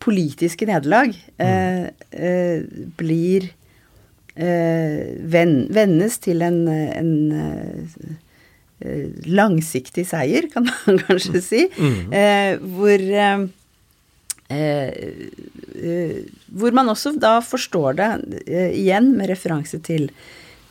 politiske 0.00 0.68
nederlag 0.68 1.14
eh, 1.38 1.90
eh, 2.10 2.62
blir 2.98 3.50
eh, 4.34 5.14
ven, 5.20 5.54
vendes 5.72 6.18
til 6.24 6.42
en, 6.46 6.62
en 6.70 7.12
eh, 7.36 8.10
langsiktig 9.28 10.06
seier, 10.08 10.48
kan 10.52 10.68
man 10.68 11.00
kanskje 11.08 11.42
si. 11.44 11.64
Eh, 11.76 12.56
hvor 12.76 13.04
eh, 13.24 13.46
eh, 14.50 16.20
hvor 16.50 16.76
man 16.76 16.90
også 16.92 17.14
da 17.20 17.38
forstår 17.44 17.98
det 18.00 18.10
eh, 18.46 18.70
igjen 18.80 19.12
med 19.16 19.30
referanse 19.30 19.80
til, 19.86 20.08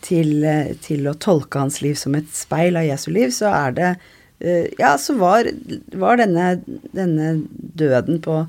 til, 0.05 0.39
eh, 0.43 0.74
til 0.83 1.07
å 1.09 1.17
tolke 1.21 1.62
hans 1.62 1.81
liv 1.86 1.98
som 2.00 2.17
et 2.17 2.29
speil 2.36 2.79
av 2.79 2.88
Jesu 2.88 3.12
liv, 3.13 3.33
så 3.36 3.51
er 3.53 3.77
det 3.77 3.91
eh, 4.39 4.67
Ja, 4.79 4.95
så 4.98 5.15
var, 5.19 5.50
var 5.93 6.19
denne, 6.21 6.57
denne 6.95 7.31
døden 7.79 8.21
på, 8.25 8.43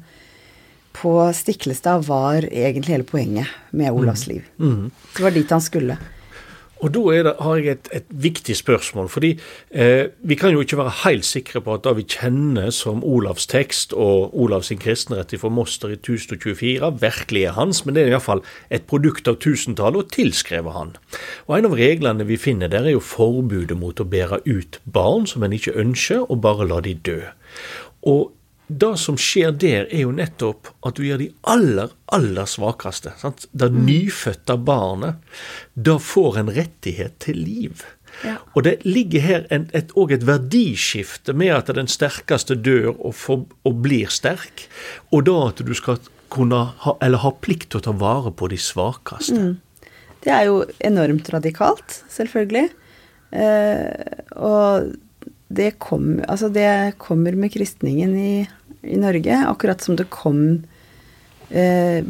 på 0.96 1.12
Stiklestad 1.36 2.06
var 2.08 2.46
egentlig 2.48 2.96
hele 2.96 3.08
poenget 3.08 3.52
med 3.70 3.92
Olavs 3.92 4.26
liv. 4.30 4.46
Det 5.16 5.22
var 5.24 5.36
dit 5.36 5.50
han 5.50 5.62
skulle. 5.64 5.98
Og 6.80 6.92
da 6.94 7.00
det, 7.12 7.34
har 7.44 7.58
jeg 7.60 7.76
et, 7.76 7.88
et 7.92 8.06
viktig 8.08 8.56
spørsmål. 8.56 9.08
fordi 9.08 9.34
eh, 9.70 10.08
vi 10.22 10.34
kan 10.34 10.52
jo 10.52 10.62
ikke 10.64 10.78
være 10.78 10.94
helt 11.04 11.24
sikre 11.24 11.60
på 11.60 11.74
at 11.74 11.84
det 11.84 11.92
vi 11.98 12.06
kjenner 12.08 12.70
som 12.72 13.04
Olavs 13.04 13.46
tekst 13.46 13.92
og 13.92 14.32
Olavs 14.32 14.70
sin 14.72 14.80
kristenrett 14.80 15.34
fra 15.40 15.52
Moster 15.52 15.92
i 15.92 15.98
1024, 15.98 16.92
virkelig 17.00 17.44
er 17.44 17.52
hans, 17.58 17.84
men 17.84 17.94
det 17.94 18.06
er 18.06 18.14
iallfall 18.14 18.40
et 18.70 18.88
produkt 18.88 19.28
av 19.28 19.36
tusentallet 19.44 20.06
og 20.06 20.12
tilskrevet 20.16 20.76
han. 20.76 20.96
Og 21.48 21.58
En 21.58 21.68
av 21.68 21.76
reglene 21.76 22.24
vi 22.24 22.40
finner 22.40 22.72
der, 22.72 22.88
er 22.88 22.96
jo 22.96 23.04
forbudet 23.04 23.76
mot 23.76 24.00
å 24.00 24.08
bære 24.08 24.40
ut 24.48 24.80
barn 24.84 25.28
som 25.28 25.44
en 25.44 25.52
ikke 25.52 25.76
ønsker, 25.76 26.24
og 26.30 26.40
bare 26.40 26.68
la 26.68 26.80
de 26.80 26.94
dø. 26.94 27.20
Og 28.08 28.32
det 28.70 28.92
som 29.02 29.16
skjer 29.18 29.54
der, 29.58 29.86
er 29.90 30.04
jo 30.04 30.12
nettopp 30.14 30.70
at 30.86 30.98
du 30.98 31.06
gjør 31.06 31.22
de 31.22 31.30
aller, 31.50 31.94
aller 32.14 32.46
svakeste. 32.48 33.12
Sant? 33.20 33.48
Det 33.50 33.70
nyfødte 33.74 34.56
barnet, 34.62 35.18
det 35.74 35.96
får 36.04 36.38
en 36.42 36.52
rettighet 36.54 37.18
til 37.24 37.40
liv. 37.42 37.82
Ja. 38.24 38.36
Og 38.54 38.64
det 38.66 38.80
ligger 38.84 39.22
her 39.24 39.44
òg 39.50 39.70
et, 39.76 39.92
et 39.96 40.26
verdiskifte 40.28 41.34
med 41.36 41.54
at 41.54 41.70
den 41.76 41.88
sterkeste 41.90 42.56
dør 42.58 42.92
og, 42.92 43.14
for, 43.16 43.46
og 43.64 43.82
blir 43.84 44.10
sterk, 44.12 44.66
og 45.14 45.26
da 45.28 45.36
at 45.48 45.62
du 45.66 45.74
skal 45.78 46.00
kunne 46.30 46.62
ha, 46.84 46.94
eller 47.02 47.22
ha 47.24 47.32
plikt 47.42 47.72
til 47.72 47.80
å 47.80 47.86
ta 47.88 47.94
vare 47.96 48.32
på 48.34 48.50
de 48.52 48.58
svakeste. 48.60 49.54
Det 50.20 50.32
er 50.34 50.46
jo 50.50 50.62
enormt 50.84 51.30
radikalt, 51.32 52.02
selvfølgelig. 52.12 52.68
Eh, 53.30 54.24
og 54.36 54.90
det, 55.48 55.72
kom, 55.82 56.18
altså 56.28 56.50
det 56.52 56.98
kommer 57.02 57.38
med 57.38 57.52
kristningen 57.54 58.14
i, 58.18 58.34
i 58.82 58.96
Norge, 58.96 59.44
akkurat 59.48 59.80
som 59.80 59.96
det 59.96 60.08
kom 60.10 60.62
eh, 61.50 62.04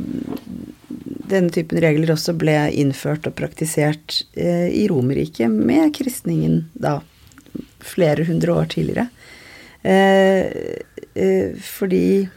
Denne 1.30 1.50
typen 1.54 1.78
regler 1.82 2.12
også 2.14 2.34
ble 2.38 2.56
innført 2.74 3.26
og 3.28 3.36
praktisert 3.38 4.22
eh, 4.34 4.66
i 4.74 4.86
Romerriket 4.90 5.50
med 5.50 5.92
kristningen 5.94 6.64
da 6.74 6.98
flere 7.80 8.26
hundre 8.26 8.56
år 8.58 8.66
tidligere. 8.74 9.06
Eh, 9.82 10.50
eh, 11.14 11.54
fordi 11.62 12.28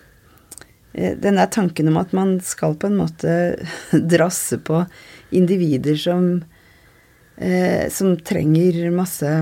eh, 0.93 1.17
den 1.17 1.41
der 1.41 1.49
tanken 1.51 1.89
om 1.89 1.97
at 1.97 2.13
man 2.13 2.37
skal 2.45 2.77
på 2.77 2.91
en 2.91 2.99
måte 3.01 3.33
drasse 4.13 4.61
på 4.61 4.85
individer 5.33 5.97
som, 5.97 6.29
eh, 7.37 7.89
som 7.89 8.13
trenger 8.21 8.91
masse 8.93 9.33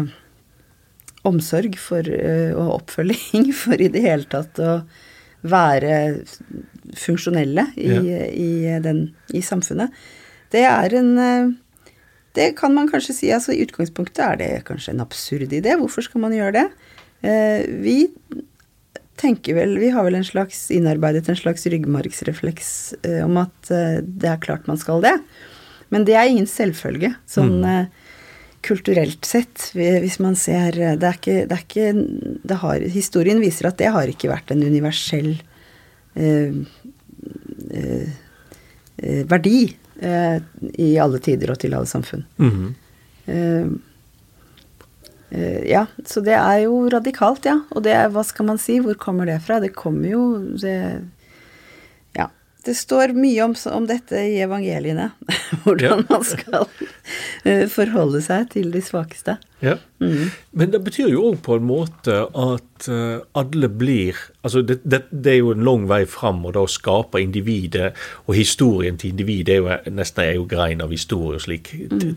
omsorg 1.27 1.75
for, 1.79 2.07
eh, 2.07 2.51
og 2.57 2.81
oppfølging 2.81 3.51
for 3.63 3.81
i 3.81 3.89
det 3.93 4.01
hele 4.05 4.25
tatt 4.29 4.59
å 4.61 4.81
være 5.41 5.93
funksjonelle 6.97 7.67
i, 7.77 7.89
Ja. 7.89 8.25
i, 8.29 8.79
den, 8.83 9.03
i 9.33 9.41
samfunnet. 9.41 9.93
Det 10.51 10.63
er 10.67 10.93
en 10.99 11.11
eh, 11.17 11.51
Det 12.33 12.55
kan 12.55 12.73
man 12.73 12.87
kanskje 12.87 13.13
si. 13.13 13.27
altså 13.31 13.51
I 13.53 13.65
utgangspunktet 13.65 14.19
er 14.23 14.37
det 14.39 14.49
kanskje 14.67 14.93
en 14.93 15.01
absurd 15.03 15.51
idé. 15.51 15.73
Hvorfor 15.79 16.01
skal 16.05 16.21
man 16.21 16.31
gjøre 16.35 16.53
det? 16.61 16.67
Eh, 17.27 17.65
vi 17.83 17.97
tenker 19.21 19.53
vel 19.57 19.75
Vi 19.77 19.89
har 19.93 20.03
vel 20.07 20.15
en 20.15 20.23
slags 20.25 20.69
innarbeidet 20.73 21.27
en 21.29 21.35
slags 21.37 21.65
ryggmargsrefleks 21.69 22.69
om 23.25 23.35
at 23.37 23.69
det 23.69 24.29
er 24.31 24.39
klart 24.41 24.65
man 24.67 24.79
skal 24.81 25.01
det. 25.03 25.17
Men 25.91 26.05
det 26.07 26.15
er 26.15 26.29
ingen 26.31 26.47
selvfølge. 26.47 27.13
Sånn 27.27 27.59
eh, 27.67 27.85
kulturelt 28.65 29.25
sett, 29.25 29.71
hvis 29.73 30.17
man 30.21 30.35
ser 30.39 30.77
eh, 30.79 30.97
Det 30.99 31.07
er 31.07 31.19
ikke, 31.19 31.37
det 31.49 31.57
er 31.57 31.63
ikke 31.65 31.85
det 32.47 32.57
har, 32.63 32.87
Historien 32.93 33.41
viser 33.41 33.69
at 33.71 33.79
det 33.81 33.91
har 33.93 34.09
ikke 34.11 34.31
vært 34.31 34.53
en 34.53 34.63
universell 34.63 35.31
eh, 36.15 36.59
eh, 37.71 38.11
eh, 38.97 39.23
verdi 39.29 39.63
eh, 40.01 40.37
i 40.77 40.91
alle 41.01 41.21
tider 41.23 41.53
og 41.53 41.61
til 41.61 41.77
alle 41.77 41.89
samfunn. 41.89 42.25
Eh, 43.31 43.71
eh, 45.31 45.61
ja, 45.71 45.85
så 46.05 46.23
det 46.25 46.37
er 46.37 46.65
jo 46.65 46.83
radikalt, 46.93 47.47
ja. 47.49 47.59
Og 47.71 47.85
det, 47.87 47.95
hva 48.13 48.25
skal 48.27 48.51
man 48.51 48.61
si, 48.61 48.79
hvor 48.83 48.99
kommer 48.99 49.29
det 49.29 49.41
fra? 49.45 49.61
Det 49.63 49.73
kommer 49.77 50.13
jo 50.13 50.25
det. 50.61 50.77
Det 52.65 52.75
står 52.77 53.15
mye 53.17 53.41
om, 53.43 53.55
om 53.73 53.85
dette 53.89 54.19
i 54.21 54.35
evangeliene. 54.43 55.09
Hvordan 55.63 56.05
man 56.09 56.25
skal 56.25 56.67
eh, 57.43 57.65
forholde 57.71 58.21
seg 58.21 58.51
til 58.53 58.69
de 58.73 58.83
svakeste. 58.85 59.39
Ja. 59.61 59.75
Men 60.01 60.71
det 60.73 60.81
betyr 60.81 61.11
jo 61.13 61.27
òg 61.29 61.41
på 61.45 61.57
en 61.57 61.65
måte 61.69 62.15
at 62.25 62.87
eh, 62.89 63.19
alle 63.37 63.69
blir 63.69 64.17
Altså 64.41 64.63
det, 64.65 64.79
det, 64.89 65.03
det 65.13 65.35
er 65.35 65.37
jo 65.37 65.51
en 65.53 65.61
lang 65.61 65.83
vei 65.85 65.99
fram, 66.09 66.39
og 66.49 66.55
da 66.55 66.63
å 66.65 66.69
skape 66.69 67.19
individet 67.21 67.91
og 68.25 68.33
historien 68.33 68.95
til 68.97 69.11
individet 69.11 69.53
er 69.53 69.59
jo 69.59 69.93
nesten 69.93 70.23
er 70.23 70.39
jo 70.39 70.47
grein 70.49 70.81
av 70.81 70.89
historie, 70.89 71.37
slik 71.37 71.69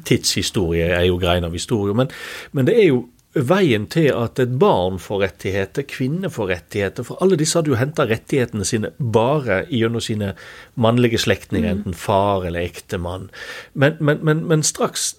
tidshistorie 0.08 0.86
er 0.96 1.04
jo 1.10 1.18
grein 1.20 1.44
av 1.44 1.52
historie. 1.52 1.92
Men, 1.92 2.08
men 2.56 2.64
det 2.64 2.78
er 2.80 2.88
jo 2.88 3.02
veien 3.34 3.86
til 3.90 4.12
at 4.14 4.38
et 4.38 4.52
barn 4.60 5.00
får 5.02 5.20
rettigheter, 5.24 5.86
kvinner 5.90 6.30
får 6.30 6.50
rettigheter. 6.52 7.06
For 7.06 7.18
alle 7.24 7.38
disse 7.40 7.58
hadde 7.58 7.72
jo 7.72 7.80
henta 7.80 8.06
rettighetene 8.06 8.66
sine 8.68 8.92
bare 8.98 9.64
gjennom 9.72 10.02
sine 10.04 10.32
mannlige 10.78 11.18
slektninger, 11.24 11.70
enten 11.70 11.98
far 11.98 12.46
eller 12.46 12.66
ektemann. 12.66 13.28
Men, 13.72 13.98
men, 13.98 14.22
men, 14.22 14.44
men 14.50 14.62
straks 14.66 15.14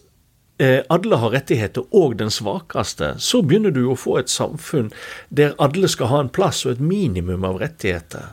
eh, 0.63 0.81
alle 0.89 1.19
har 1.19 1.36
rettigheter, 1.36 1.88
og 1.91 2.17
den 2.19 2.31
svakeste, 2.31 3.15
så 3.19 3.41
begynner 3.43 3.75
du 3.75 3.84
å 3.89 3.98
få 4.00 4.19
et 4.22 4.31
samfunn 4.31 4.91
der 5.29 5.55
alle 5.62 5.91
skal 5.91 6.12
ha 6.13 6.22
en 6.24 6.31
plass 6.31 6.63
og 6.65 6.77
et 6.77 6.84
minimum 6.84 7.43
av 7.48 7.60
rettigheter. 7.63 8.31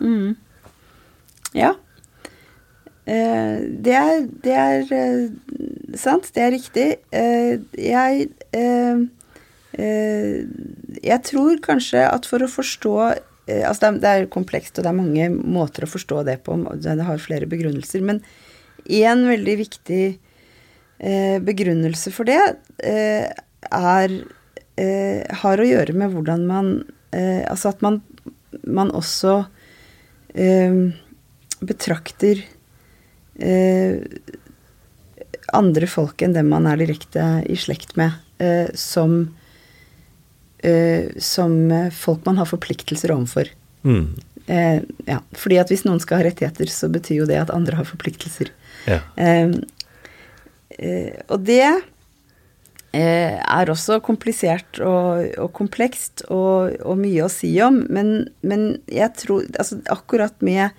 Ja. 1.59 1.75
Eh, 3.05 3.59
det 3.83 3.97
er, 3.99 4.29
det 4.47 4.55
er 4.55 4.95
eh, 4.95 5.27
sant, 5.99 6.31
det 6.37 6.47
er 6.47 6.55
riktig. 6.55 6.87
Eh, 7.11 7.59
jeg 7.75 8.29
eh, 8.55 9.03
Jeg 9.73 11.21
tror 11.25 11.61
kanskje 11.65 12.03
at 12.05 12.27
for 12.29 12.45
å 12.45 12.51
forstå 12.51 12.97
eh, 13.09 13.63
Altså, 13.65 13.89
det 13.97 14.11
er, 14.11 14.27
komplekst, 14.33 14.77
og 14.77 14.85
det 14.85 14.91
er 14.91 14.99
mange 14.99 15.29
måter 15.33 15.87
å 15.87 15.91
forstå 15.91 16.23
det 16.29 16.39
på. 16.45 16.59
Det 16.77 17.07
har 17.09 17.23
flere 17.23 17.49
begrunnelser. 17.49 18.05
Men 18.05 18.21
én 18.85 19.27
veldig 19.29 19.57
viktig 19.67 20.05
begrunnelse 21.43 22.13
for 22.15 22.29
det 22.29 22.39
er 22.39 24.13
Har 25.43 25.63
å 25.63 25.67
gjøre 25.67 25.97
med 25.99 26.13
hvordan 26.15 26.45
man 26.47 26.69
Altså 27.11 27.73
at 27.73 27.83
man, 27.83 27.97
man 28.63 28.93
også 28.95 29.41
betrakter 31.67 32.45
eh, 33.39 34.01
andre 35.53 35.89
folk 35.91 36.23
enn 36.25 36.35
dem 36.37 36.51
man 36.53 36.67
er 36.71 36.81
direkte 36.81 37.43
i 37.51 37.57
slekt 37.59 37.97
med, 38.01 38.19
eh, 38.39 38.69
som, 38.75 39.23
eh, 39.23 39.42
som 41.19 41.55
folk 41.91 42.27
man 42.29 42.39
har 42.39 42.47
forpliktelser 42.47 43.11
overfor. 43.11 43.49
Mm. 43.83 44.15
Eh, 44.47 44.83
ja, 45.09 45.21
fordi 45.39 45.59
at 45.63 45.71
hvis 45.73 45.85
noen 45.87 46.03
skal 46.03 46.21
ha 46.21 46.27
rettigheter, 46.29 46.71
så 46.71 46.91
betyr 46.93 47.23
jo 47.23 47.31
det 47.31 47.41
at 47.41 47.55
andre 47.55 47.79
har 47.79 47.89
forpliktelser. 47.89 48.53
Ja. 48.91 49.01
Eh, 49.17 49.55
eh, 50.79 51.19
og 51.29 51.49
det 51.49 51.65
er 52.93 53.71
også 53.73 54.03
komplisert 54.05 54.77
og, 54.85 55.25
og 55.41 55.53
komplekst 55.57 56.27
og, 56.27 56.75
og, 56.85 56.99
mye 57.01 57.23
å 57.25 57.31
si 57.33 57.55
om, 57.65 57.79
men, 57.89 58.27
men 58.45 58.67
jeg 58.85 59.09
tror 59.17 59.47
altså 59.57 59.81
akkurat 59.95 60.37
med 60.45 60.77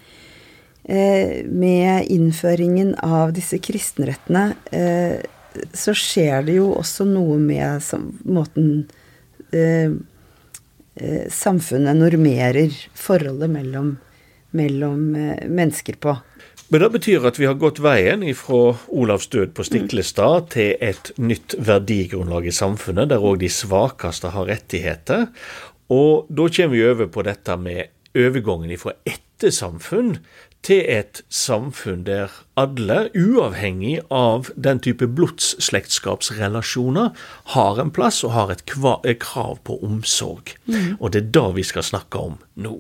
Eh, 0.84 1.46
med 1.48 2.10
innføringen 2.12 2.90
av 3.00 3.30
disse 3.32 3.56
kristenrettene 3.64 4.50
eh, 4.76 5.22
så 5.72 5.94
skjer 5.96 6.44
det 6.44 6.58
jo 6.58 6.74
også 6.76 7.06
noe 7.08 7.38
med 7.40 7.80
måten 8.28 8.90
eh, 9.54 9.94
samfunnet 11.34 11.98
normerer 11.98 12.76
forholdet 12.98 13.50
mellom, 13.50 13.96
mellom 14.54 15.08
mennesker 15.50 15.98
på. 15.98 16.14
Men 16.74 16.82
det 16.82 16.90
betyr 16.96 17.26
at 17.30 17.38
vi 17.38 17.46
har 17.50 17.58
gått 17.62 17.82
veien 17.84 18.24
ifra 18.26 18.76
Olavs 18.94 19.28
død 19.34 19.52
på 19.58 19.66
Stiklestad 19.68 20.48
til 20.56 20.72
et 20.82 21.12
nytt 21.22 21.54
verdigrunnlag 21.62 22.48
i 22.50 22.54
samfunnet, 22.56 23.12
der 23.12 23.22
òg 23.22 23.42
de 23.44 23.50
svakeste 23.52 24.32
har 24.34 24.48
rettigheter. 24.50 25.28
Og 25.94 26.32
da 26.34 26.48
kommer 26.50 26.74
vi 26.74 26.86
over 26.88 27.12
på 27.14 27.26
dette 27.28 27.58
med 27.62 27.92
overgangen 28.18 28.74
fra 28.82 28.96
ettersamfunn 29.06 30.16
til 30.64 30.86
et 30.88 31.22
samfunn 31.30 32.06
der 32.08 32.32
alle, 32.60 33.10
uavhengig 33.16 34.00
av 34.14 34.50
den 34.56 34.80
type 34.84 35.08
blodsslektskapsrelasjoner, 35.08 37.12
har 37.56 37.82
en 37.82 37.92
plass 37.92 38.24
og 38.24 38.32
har 38.36 38.56
et, 38.56 38.66
krav 39.20 39.60
på 39.68 39.80
omsorg. 39.84 40.56
Mm. 40.66 40.96
Og 41.00 41.14
det 41.14 41.24
er 41.24 41.32
det 41.36 41.50
vi 41.60 41.68
skal 41.68 41.84
snakke 41.84 42.18
om 42.32 42.40
nå. 42.56 42.80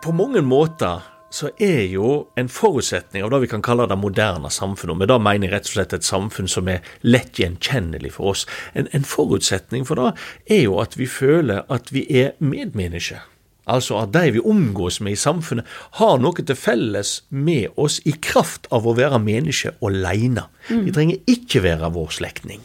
På 0.00 0.12
mange 0.16 0.40
måter 0.42 1.04
så 1.30 1.50
er 1.62 1.84
jo 1.86 2.10
en 2.38 2.48
forutsetning 2.50 3.22
av 3.22 3.30
det 3.30 3.44
vi 3.44 3.50
kan 3.52 3.62
kalle 3.62 3.86
det 3.88 3.98
moderne 3.98 4.50
samfunnet, 4.50 4.96
og 4.96 5.00
med 5.00 5.10
det 5.12 5.18
mener 5.22 5.46
jeg 5.46 5.54
rett 5.54 5.68
og 5.68 5.74
slett 5.76 5.92
et 5.94 6.06
samfunn 6.06 6.50
som 6.50 6.68
er 6.68 6.86
lett 7.06 7.38
gjenkjennelig 7.38 8.16
for 8.16 8.32
oss, 8.32 8.46
en, 8.74 8.90
en 8.96 9.06
forutsetning 9.06 9.86
for 9.86 10.00
det 10.00 10.10
er 10.50 10.64
jo 10.64 10.80
at 10.82 10.98
vi 10.98 11.06
føler 11.10 11.62
at 11.70 11.92
vi 11.94 12.04
er 12.10 12.34
medmennesker. 12.42 13.22
Altså 13.70 14.00
at 14.00 14.10
de 14.16 14.32
vi 14.34 14.42
omgås 14.42 14.98
med 15.00 15.14
i 15.14 15.20
samfunnet, 15.20 15.68
har 16.00 16.18
noe 16.18 16.42
til 16.42 16.58
felles 16.58 17.20
med 17.30 17.78
oss 17.78 18.00
i 18.08 18.16
kraft 18.18 18.66
av 18.74 18.88
å 18.88 18.96
være 18.98 19.22
menneske 19.22 19.76
alene. 19.86 20.48
Mm. 20.66 20.82
Vi 20.88 20.96
trenger 20.96 21.30
ikke 21.30 21.62
være 21.62 21.92
vår 21.94 22.10
slektning. 22.18 22.64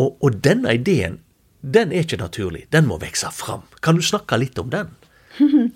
Og, 0.00 0.16
og, 0.22 0.40
denne 0.40 0.72
ideen, 0.78 1.20
den 1.60 1.92
er 1.92 2.06
ikke 2.06 2.22
naturlig. 2.22 2.64
Den 2.72 2.88
må 2.88 2.96
vokse 3.02 3.28
fram. 3.36 3.66
Kan 3.84 4.00
du 4.00 4.06
snakke 4.06 4.40
litt 4.40 4.56
om 4.62 4.72
den? 4.72 4.94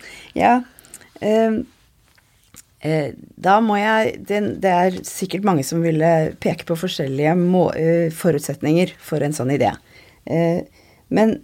ja. 0.43 0.63
Um 1.21 1.67
da 3.37 3.59
må 3.65 3.79
jeg 3.81 4.15
det, 4.29 4.41
det, 4.63 4.73
er 4.73 5.01
sikkert 5.07 5.47
mange 5.49 5.65
som 5.67 5.83
ville 5.85 6.13
peke 6.43 6.67
på 6.69 6.79
forskjellige 6.79 7.35
må, 7.41 7.69
uh, 7.75 8.09
forutsetninger 8.15 8.95
for 9.03 9.25
en 9.25 9.37
sånn 9.37 9.55
idé. 9.57 9.73
Uh, 10.29 10.63
men 11.09 11.39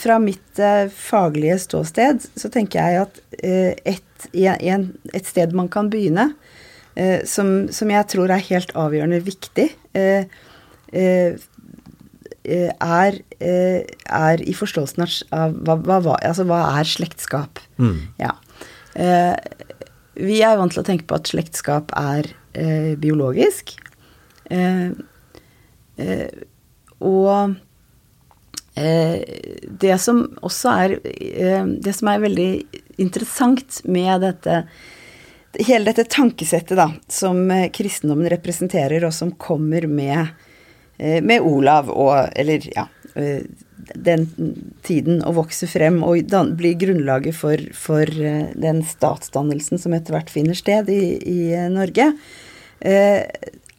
fra 0.00 0.16
mitt 0.22 0.60
faglige 0.96 1.58
ståsted 1.60 2.22
så 2.40 2.48
tenker 2.48 2.80
jeg 2.80 3.02
at 3.02 3.18
et, 3.84 4.22
en, 4.32 4.86
et, 5.12 5.26
sted 5.28 5.52
man 5.52 5.68
kan 5.68 5.90
begynne, 5.92 6.24
som, 7.28 7.68
som, 7.68 7.92
jeg 7.92 8.08
tror 8.08 8.32
er 8.32 8.46
helt 8.46 8.72
avgjørende 8.80 9.20
viktig, 9.26 9.66
er, 9.92 10.24
er, 13.44 14.40
i 14.40 14.56
forståelsen 14.56 15.04
av 15.04 15.60
hva, 15.68 15.76
hva, 15.84 16.16
altså, 16.16 16.48
hva 16.48 16.64
er 16.80 16.88
slektskap. 16.96 17.60
Mm. 17.76 18.00
Ja. 18.24 18.32
Vi 20.18 20.40
er 20.42 20.58
vant 20.58 20.72
til 20.74 20.82
å 20.82 20.86
tenke 20.86 21.06
på 21.08 21.18
at 21.18 21.30
slektskap 21.30 21.92
er 21.98 22.28
eh, 22.52 22.92
biologisk. 23.00 23.76
Eh, 24.50 24.90
eh, 26.02 26.40
og 27.00 27.54
eh, 28.74 29.20
det 29.80 29.98
som 30.02 30.24
også 30.42 30.72
er 30.74 30.96
eh, 31.06 31.62
Det 31.80 31.94
som 31.94 32.10
er 32.10 32.24
veldig 32.24 32.48
interessant 33.00 33.78
med 33.86 34.26
dette 34.26 34.64
Hele 35.60 35.90
dette 35.90 36.04
tankesettet 36.10 36.76
da, 36.78 36.90
som 37.10 37.40
eh, 37.50 37.70
kristendommen 37.74 38.28
representerer, 38.30 39.06
og 39.06 39.14
som 39.14 39.32
kommer 39.34 39.86
med, 39.90 40.28
med 40.98 41.40
Olav 41.42 41.90
og 41.90 42.28
Eller, 42.38 42.66
ja 42.74 42.86
den 43.94 44.26
tiden 44.86 45.22
å 45.26 45.34
vokse 45.36 45.68
frem 45.70 46.00
og 46.06 46.24
dan, 46.30 46.54
bli 46.58 46.74
grunnlaget 46.78 47.36
for, 47.36 47.62
for, 47.76 48.06
eh, 48.06 48.50
den 48.54 48.82
statsdannelsen 48.86 49.80
som 49.80 49.94
etter 49.96 50.16
hvert 50.16 50.32
finner 50.32 50.58
sted 50.58 50.90
i, 50.92 51.02
i 51.18 51.38
eh, 51.56 51.68
Norge, 51.72 52.12
eh, 52.80 53.22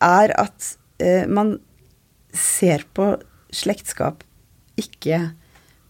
er 0.01 0.37
at 0.37 0.75
man 1.33 1.55
ser 2.29 2.83
på 2.93 3.07
slektskap 3.49 4.21
ikke 4.77 5.31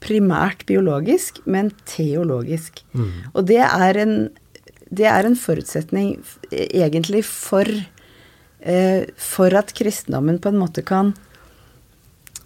primært 0.01 0.65
biologisk, 0.69 1.41
men 1.45 1.71
teologisk. 1.89 2.81
Mm. 2.97 3.10
Og 3.36 3.45
det 3.49 3.62
er, 3.63 3.99
en, 4.01 4.15
det 4.89 5.07
er 5.10 5.27
en 5.27 5.38
forutsetning 5.38 6.15
egentlig 6.51 7.23
for, 7.27 7.67
eh, 8.60 9.03
for 9.17 9.57
at 9.57 9.75
kristendommen 9.77 10.41
på 10.41 10.51
en 10.51 10.62
måte 10.62 10.86
kan 10.86 11.13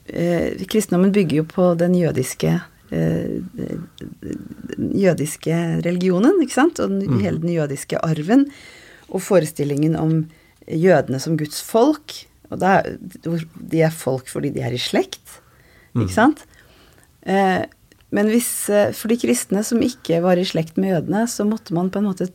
Kristendommen 0.05 1.13
bygger 1.15 1.39
jo 1.41 1.45
på 1.49 1.71
den 1.79 1.95
jødiske 1.97 2.51
eh, 2.93 3.41
jødiske 4.77 5.57
religionen, 5.85 6.41
ikke 6.43 6.57
sant, 6.57 6.79
og 6.79 6.91
den, 6.93 7.05
mm. 7.09 7.19
hele 7.23 7.41
den 7.41 7.53
jødiske 7.55 7.99
arven, 8.05 8.47
og 9.09 9.23
forestillingen 9.25 9.95
om 9.99 10.17
jødene 10.67 11.19
som 11.21 11.37
Guds 11.37 11.61
folk. 11.65 12.25
Og 12.53 12.61
er, 12.61 12.95
de 13.25 13.81
er 13.81 13.93
folk 13.93 14.29
fordi 14.29 14.51
de 14.53 14.61
er 14.65 14.75
i 14.75 14.81
slekt, 14.81 15.39
ikke 15.95 16.11
mm. 16.11 16.13
sant? 16.13 16.45
Eh, 17.25 17.65
men 18.13 18.29
hvis 18.29 18.69
eh, 18.69 18.91
For 18.93 19.09
de 19.09 19.17
kristne 19.17 19.63
som 19.65 19.81
ikke 19.81 20.21
var 20.23 20.37
i 20.37 20.45
slekt 20.45 20.77
med 20.77 20.93
jødene, 20.93 21.25
så 21.27 21.45
måtte 21.47 21.73
man 21.75 21.89
på 21.89 22.01
en 22.01 22.09
måte 22.11 22.29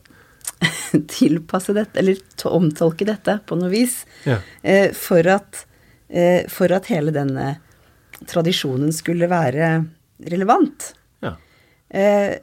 tilpasse 1.15 1.73
dette, 1.77 1.95
eller 2.01 2.19
omtolke 2.51 3.07
dette 3.07 3.39
på 3.47 3.57
noe 3.59 3.71
vis, 3.71 4.01
ja. 4.27 4.41
eh, 4.61 4.91
for 4.97 5.25
at 5.31 5.63
eh, 5.63 5.67
for 6.51 6.73
at 6.75 6.89
hele 6.91 7.13
denne 7.15 7.53
tradisjonen 8.27 8.91
skulle 8.93 9.29
være 9.31 9.67
relevant. 10.31 10.91
Ja. 11.23 11.35
Eh, 11.89 12.37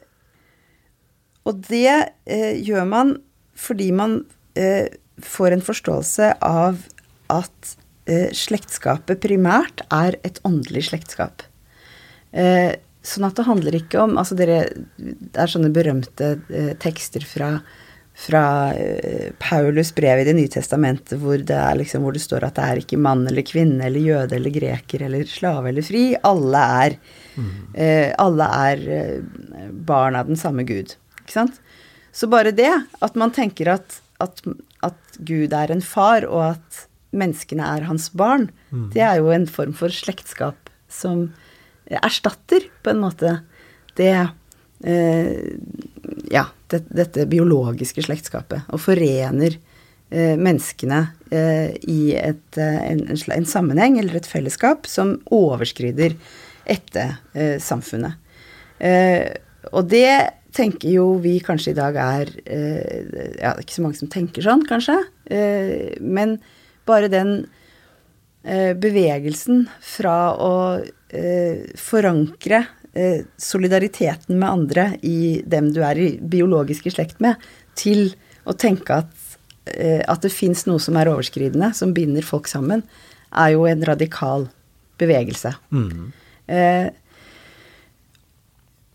og 1.48 1.62
det 1.68 2.12
eh, 2.28 2.56
gjør 2.64 2.88
man 2.88 3.14
fordi 3.58 3.90
man 3.94 4.20
eh, 4.58 4.86
får 5.24 5.56
en 5.56 5.64
forståelse 5.64 6.32
av 6.44 6.84
at 7.32 7.72
eh, 8.06 8.28
slektskapet 8.36 9.22
primært 9.24 9.82
er 9.94 10.18
et 10.26 10.38
åndelig 10.46 10.88
slektskap. 10.90 11.42
Eh, 12.30 12.76
sånn 13.02 13.26
at 13.26 13.38
det 13.38 13.46
handler 13.48 13.76
ikke 13.78 14.02
om 14.02 14.18
Altså, 14.20 14.36
dere 14.36 14.66
Det 14.98 15.38
er 15.40 15.48
sånne 15.48 15.70
berømte 15.72 16.26
tekster 16.82 17.24
fra 17.24 17.54
fra 18.18 18.72
uh, 18.74 19.30
Paulus 19.38 19.92
brev 19.94 20.20
i 20.20 20.26
Det 20.26 20.34
nye 20.34 20.50
testamentet 20.50 21.20
hvor 21.22 21.38
det, 21.38 21.60
liksom, 21.78 22.02
hvor 22.02 22.16
det, 22.16 22.22
står 22.24 22.48
at 22.48 22.56
det 22.58 22.64
er 22.66 22.80
ikke 22.82 22.98
mann 23.00 23.22
eller 23.30 23.46
kvinne 23.46 23.86
eller 23.86 24.02
jøde 24.02 24.38
eller 24.38 24.54
greker 24.54 25.04
eller 25.06 25.28
slave 25.30 25.70
eller 25.70 25.86
fri. 25.86 26.02
Alle 26.26 26.64
er, 26.82 26.98
mm. 27.36 27.52
eh, 27.78 28.10
alle 28.18 28.50
er 28.58 28.84
uh, 28.88 29.70
barn 29.70 30.18
av 30.18 30.30
den 30.30 30.40
samme 30.40 30.66
Gud. 30.66 30.96
Ikke 31.22 31.36
sant? 31.36 31.60
Så 32.10 32.26
bare 32.30 32.54
det, 32.54 32.72
at 33.04 33.18
man 33.20 33.30
tenker 33.34 33.70
at, 33.76 34.00
at, 34.18 34.42
at 34.82 35.18
Gud 35.22 35.54
er 35.54 35.70
en 35.70 35.84
far, 35.84 36.26
og 36.26 36.56
at 36.56 36.84
menneskene 37.14 37.64
er 37.76 37.86
hans 37.86 38.10
barn, 38.10 38.48
mm. 38.72 38.88
det 38.96 39.04
er 39.04 39.22
jo 39.22 39.30
en 39.32 39.46
form 39.48 39.76
for 39.78 39.94
slektskap 39.94 40.72
som 40.92 41.28
erstatter 41.88 42.66
på 42.82 42.92
en 42.92 43.00
måte 43.00 43.38
det 43.98 44.14
eh, 44.84 45.54
Ja, 46.32 46.48
det, 46.72 46.84
dette 46.92 47.26
biologiske 47.30 48.04
slektskapet. 48.04 48.68
Og 48.74 48.82
forener 48.82 49.56
eh, 49.56 50.36
menneskene 50.38 51.00
eh, 51.30 51.74
i 51.88 52.14
et, 52.18 52.48
eh, 52.60 52.80
en, 52.92 53.04
en, 53.08 53.48
sammenheng 53.48 53.98
eller 54.00 54.18
et 54.18 54.28
fellesskap 54.28 54.88
som 54.90 55.16
overskrider 55.34 56.16
ættesamfunnet. 56.68 58.18
Eh, 58.78 59.28
og 59.72 59.88
det 59.90 60.10
tenker 60.54 60.90
jo 60.92 61.06
vi 61.22 61.38
kanskje 61.44 61.72
i 61.74 61.76
dag 61.76 61.96
er 62.00 62.30
Ja, 62.48 62.48
det 62.48 63.50
er 63.50 63.60
ikke 63.62 63.74
så 63.76 63.82
mange 63.84 63.98
som 63.98 64.10
tenker 64.10 64.42
sånn, 64.42 64.64
kanskje. 64.66 64.96
men 66.00 66.38
bare 66.88 67.10
den 67.12 67.44
bevegelsen 68.80 69.66
fra 69.84 70.32
å 70.40 70.54
forankre 71.76 72.62
Eh, 72.62 72.77
solidariteten 73.38 74.38
med 74.40 74.48
andre 74.48 74.84
i 75.06 75.40
dem 75.46 75.72
du 75.74 75.82
er 75.86 76.00
i 76.00 76.08
biologisk 76.18 76.88
i 76.88 76.92
slekt 76.94 77.20
med, 77.24 77.38
til 77.78 78.12
å 78.48 78.54
tenke 78.58 79.02
at, 79.04 79.10
eh, 79.70 80.00
at 80.02 80.24
det 80.24 80.32
fins 80.34 80.64
noe 80.68 80.82
som 80.82 80.96
er 80.98 81.10
overskridende, 81.12 81.72
som 81.76 81.94
binder 81.96 82.26
folk 82.26 82.48
sammen, 82.50 82.82
er 83.28 83.52
jo 83.54 83.66
en 83.68 83.84
radikal 83.86 84.48
bevegelse. 84.98 85.52
Mm. 85.70 86.08
Eh, 86.48 86.88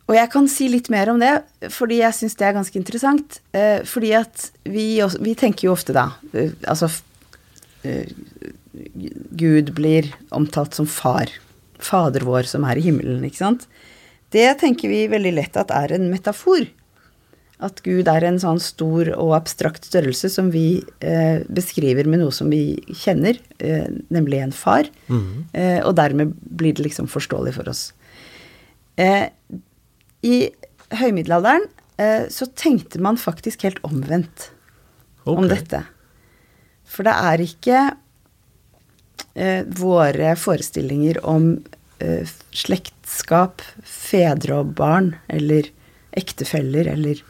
og 0.04 0.18
jeg 0.18 0.30
kan 0.34 0.50
si 0.52 0.68
litt 0.68 0.90
mer 0.92 1.14
om 1.14 1.22
det, 1.22 1.32
fordi 1.72 2.02
jeg 2.02 2.18
syns 2.18 2.36
det 2.40 2.50
er 2.50 2.58
ganske 2.58 2.80
interessant. 2.80 3.40
Eh, 3.56 3.86
fordi 3.88 4.12
at 4.18 4.50
vi, 4.68 4.88
vi, 5.00 5.36
tenker 5.40 5.70
jo 5.70 5.78
ofte 5.78 5.96
da 5.96 6.10
eh, 6.36 6.52
Altså 6.68 6.90
eh, 7.88 8.10
Gud 9.40 9.72
blir 9.78 10.12
omtalt 10.36 10.76
som 10.76 10.90
far. 10.90 11.32
Fader 11.84 12.28
vår 12.28 12.50
som 12.52 12.68
er 12.68 12.80
i 12.80 12.86
himmelen, 12.86 13.24
ikke 13.24 13.42
sant. 13.46 13.66
Det 14.34 14.48
tenker 14.62 14.90
vi 14.90 15.04
veldig 15.12 15.34
lett 15.36 15.60
at 15.60 15.74
er 15.74 15.94
en 15.98 16.10
metafor. 16.12 16.66
At 17.64 17.80
Gud 17.86 18.10
er 18.12 18.26
en 18.28 18.40
sånn 18.42 18.60
stor 18.60 19.12
og 19.14 19.36
abstrakt 19.38 19.86
størrelse 19.88 20.32
som 20.34 20.50
vi 20.52 20.82
eh, 21.06 21.46
beskriver 21.54 22.10
med 22.10 22.24
noe 22.24 22.34
som 22.36 22.50
vi 22.52 22.82
kjenner, 22.90 23.38
eh, 23.64 23.86
nemlig 24.14 24.42
en 24.44 24.56
far. 24.56 24.90
Mm. 25.08 25.46
Eh, 25.54 25.80
og 25.86 25.94
dermed 26.00 26.34
blir 26.44 26.76
det 26.76 26.88
liksom 26.90 27.08
forståelig 27.12 27.54
for 27.60 27.70
oss. 27.72 27.86
Eh, 29.00 29.30
I 30.26 30.36
høymiddelalderen 30.98 31.70
eh, 32.02 32.26
så 32.34 32.50
tenkte 32.58 33.02
man 33.02 33.22
faktisk 33.22 33.64
helt 33.68 33.80
omvendt 33.86 34.50
okay. 35.24 35.38
om 35.38 35.48
dette. 35.50 35.84
For 36.84 37.08
det 37.08 37.14
er 37.32 37.46
ikke 37.46 37.80
eh, 39.38 39.64
våre 39.80 40.36
forestillinger 40.40 41.22
om 41.26 41.56
uh, 42.02 42.34
slektskap, 42.56 43.62
fedre 43.84 44.62
og 44.64 44.74
barn, 44.80 45.14
eller 45.30 45.70
ektefeller, 46.18 46.90
eller 46.94 47.22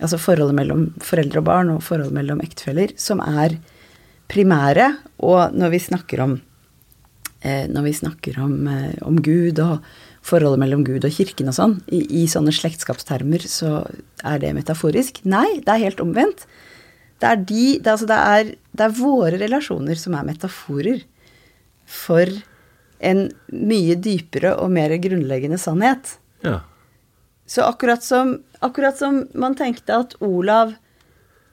altså 0.00 0.18
forholdet 0.20 0.56
mellom 0.58 0.88
foreldre 1.04 1.40
og 1.40 1.48
barn 1.48 1.72
og 1.72 1.84
forholdet 1.84 2.16
mellom 2.16 2.42
ektefeller, 2.44 2.92
som 3.00 3.22
er 3.22 3.56
primære. 4.32 4.90
Og 5.24 5.54
når 5.56 5.72
vi 5.72 5.80
snakker 5.86 6.22
om, 6.24 6.40
eh, 7.42 7.66
vi 7.66 7.92
snakker 7.92 8.38
om, 8.42 8.68
eh, 8.68 8.94
om, 9.02 9.16
Gud 9.22 9.58
og 9.58 9.80
forholdet 10.22 10.58
mellom 10.58 10.84
Gud 10.84 11.04
og 11.04 11.10
kirken 11.10 11.48
og 11.48 11.54
sånn, 11.54 11.82
i, 11.88 12.24
i 12.24 12.26
sånne 12.26 12.52
slektskapstermer, 12.52 13.40
så 13.46 13.86
er 14.24 14.38
det 14.38 14.54
metaforisk. 14.54 15.24
Nei, 15.24 15.60
det 15.60 15.68
er 15.68 15.84
helt 15.84 16.00
omvendt. 16.00 16.46
Det 17.20 17.28
er, 17.30 17.36
de, 17.36 17.78
det, 17.78 17.86
altså 17.86 18.06
det, 18.06 18.16
er, 18.16 18.56
det 18.76 18.84
er 18.84 19.00
våre 19.00 19.38
relasjoner 19.38 19.96
som 19.96 20.14
er 20.14 20.26
metaforer 20.26 21.04
for 21.86 22.26
en 22.98 23.26
mye 23.52 23.96
dypere 24.00 24.54
og 24.60 24.72
mer 24.72 24.94
grunnleggende 25.02 25.58
sannhet. 25.60 26.16
Ja. 26.44 26.60
Så 27.46 27.62
akkurat 27.62 28.02
som, 28.04 28.38
akkurat 28.58 28.98
som 28.98 29.26
man 29.34 29.54
tenkte 29.58 30.00
at 30.00 30.16
Olav 30.24 30.74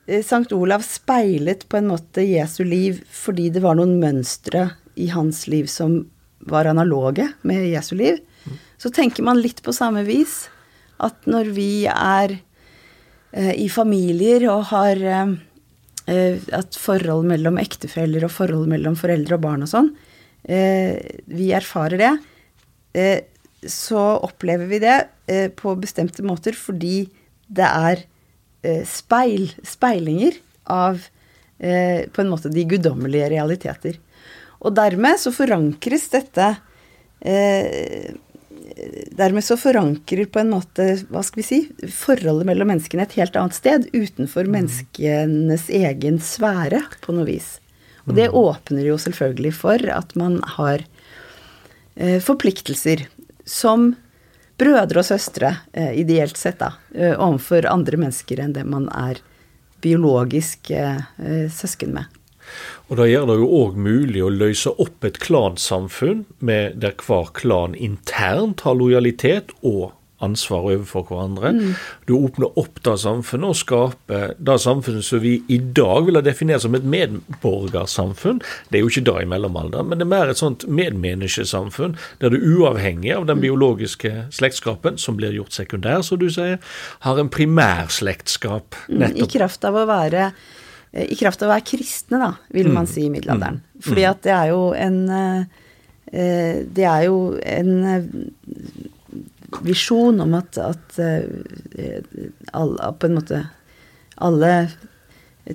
eh, 0.08 0.24
Sankt 0.26 0.54
Olav 0.56 0.86
speilet 0.88 1.68
på 1.70 1.78
en 1.78 1.92
måte 1.92 2.26
Jesu 2.26 2.64
liv 2.66 3.04
fordi 3.12 3.50
det 3.54 3.62
var 3.64 3.78
noen 3.78 4.00
mønstre 4.02 4.72
i 4.96 5.10
hans 5.14 5.46
liv 5.48 5.70
som 5.70 6.02
var 6.50 6.66
analoge 6.66 7.30
med 7.42 7.68
Jesu 7.70 7.96
liv, 7.96 8.18
så 8.78 8.90
tenker 8.92 9.24
man 9.24 9.40
litt 9.40 9.62
på 9.64 9.74
samme 9.74 10.04
vis 10.04 10.50
at 11.04 11.28
når 11.30 11.52
vi 11.56 11.86
er 11.90 12.36
eh, 13.32 13.54
i 13.64 13.70
familier 13.72 14.48
og 14.52 14.68
har 14.74 15.00
eh, 15.00 15.36
eh 16.12 16.42
at 16.52 16.76
forhold 16.76 17.26
mellom 17.30 17.58
ektefeller 17.62 18.26
og 18.28 18.34
forhold 18.36 18.68
mellom 18.68 18.98
foreldre 19.00 19.38
og 19.38 19.46
barn 19.46 19.64
og 19.64 19.72
sånn, 19.72 19.94
vi 20.44 21.52
erfarer 21.56 21.98
det, 21.98 22.18
eh, 22.94 23.20
så 23.68 24.02
opplever 24.28 24.68
vi 24.68 24.80
det 24.84 24.98
eh, 25.28 25.50
på 25.56 25.76
bestemte 25.80 26.24
måter 26.26 26.58
fordi 26.58 27.08
det 27.48 27.70
er 27.70 28.04
speil, 28.88 29.50
speilinger 29.68 30.38
av 30.72 31.02
på 31.60 32.22
en 32.24 32.30
måte 32.32 32.48
de 32.48 32.64
guddommelige 32.64 33.28
realiteter. 33.34 33.98
Og 34.64 34.72
dermed 34.76 35.20
så 35.20 35.34
forankres 35.36 36.06
dette 36.14 36.48
Dermed 39.20 39.44
så 39.44 39.58
forankrer 39.60 40.32
på 40.32 40.40
en 40.40 40.54
måte, 40.56 40.88
hva 41.12 41.26
skal 41.28 41.42
vi 41.42 41.46
si, 41.46 41.60
forholdet 41.92 42.48
mellom 42.48 42.72
menneskene 42.72 43.04
et 43.04 43.18
helt 43.20 43.36
annet 43.40 43.60
sted, 43.60 43.90
utenfor 43.92 44.48
menneskenes 44.56 45.68
egen 45.84 46.24
sfære, 46.24 46.80
på 47.04 47.16
noe 47.20 47.28
vis. 47.28 47.58
Og 48.08 48.16
det 48.18 48.30
åpner 48.36 48.84
jo 48.88 48.98
selvfølgelig 49.00 49.54
for 49.56 49.84
at 49.92 50.16
man 50.20 50.40
har 50.58 50.84
eh, 51.96 52.20
forpliktelser 52.24 53.06
som 53.48 53.94
brødre 54.60 55.02
og 55.02 55.08
søstre, 55.08 55.56
eh, 55.74 55.94
ideelt 56.04 56.38
sett, 56.40 56.60
da, 56.60 56.74
eh, 56.96 57.16
overfor 57.16 57.68
andre 57.70 58.00
mennesker 58.02 58.44
enn 58.44 58.56
det 58.56 58.66
man 58.68 58.90
er 58.92 59.22
biologisk 59.84 60.70
søsken 61.52 61.90
med. 61.92 62.06
Og 62.88 62.96
Da 62.96 63.04
gjør 63.04 63.26
det 63.28 63.36
jo 63.42 63.50
òg 63.58 63.76
mulig 63.76 64.22
å 64.24 64.30
løse 64.32 64.72
opp 64.80 65.04
et 65.04 65.18
klansamfunn 65.20 66.22
der 66.40 66.96
hver 67.04 67.34
klan 67.36 67.76
internt 67.76 68.64
har 68.64 68.78
lojalitet 68.80 69.52
og 69.60 69.92
ansvar 70.24 70.68
overfor 70.70 71.06
hverandre. 71.10 71.54
Mm. 71.58 71.76
Du 72.10 72.16
åpner 72.18 72.60
opp 72.60 72.82
det 72.86 72.96
samfunnet 73.04 73.54
og 73.54 73.60
skaper 73.60 74.34
det 74.40 74.58
samfunnet 74.64 75.08
som 75.08 75.24
vi 75.24 75.36
i 75.52 75.60
dag 75.60 76.08
vil 76.08 76.20
ha 76.20 76.24
definert 76.26 76.64
som 76.66 76.78
et 76.78 76.88
medborgersamfunn. 76.88 78.42
Det 78.70 78.80
er 78.80 78.86
jo 78.86 78.92
ikke 78.92 79.06
det 79.12 79.18
i 79.24 79.30
mellomalderen, 79.34 79.92
men 79.92 80.02
det 80.02 80.08
er 80.08 80.14
mer 80.16 80.32
et 80.32 80.42
sånt 80.42 80.68
medmenneskesamfunn, 80.68 81.98
der 82.24 82.34
du 82.34 82.40
uavhengig 82.40 83.14
av 83.16 83.28
den 83.30 83.40
mm. 83.40 83.46
biologiske 83.46 84.14
slektskapen, 84.34 85.00
som 85.02 85.20
blir 85.20 85.36
gjort 85.36 85.56
sekundær, 85.56 86.02
som 86.06 86.22
du 86.22 86.30
sier, 86.34 86.60
har 87.06 87.20
en 87.20 87.32
primærslektskap. 87.32 88.24
slektskap. 88.24 88.76
nettopp. 88.88 89.30
I 89.30 89.38
kraft 89.38 89.66
av 89.66 89.78
å 89.78 89.86
være 89.90 90.32
i 90.94 91.16
kraft 91.18 91.42
av 91.42 91.50
å 91.50 91.54
være 91.56 91.66
kristne, 91.66 92.20
da, 92.22 92.34
vil 92.54 92.70
man 92.70 92.86
mm. 92.86 92.92
si 92.92 93.08
i 93.08 93.10
middelalderen. 93.10 93.64
Mm. 93.64 93.84
Fordi 93.88 94.04
at 94.06 94.20
det 94.26 94.34
er 94.36 94.52
jo 94.52 94.62
en 94.78 95.00
eh, 95.10 95.46
Det 96.70 96.86
er 96.86 97.08
jo 97.08 97.18
en 97.42 97.72
visjon 99.66 100.22
om 100.24 100.36
at, 100.38 100.58
at 100.62 101.00
uh, 101.00 101.24
alle, 102.56 102.92
på 103.00 103.10
en 103.10 103.18
måte 103.20 103.40
alle 104.24 104.52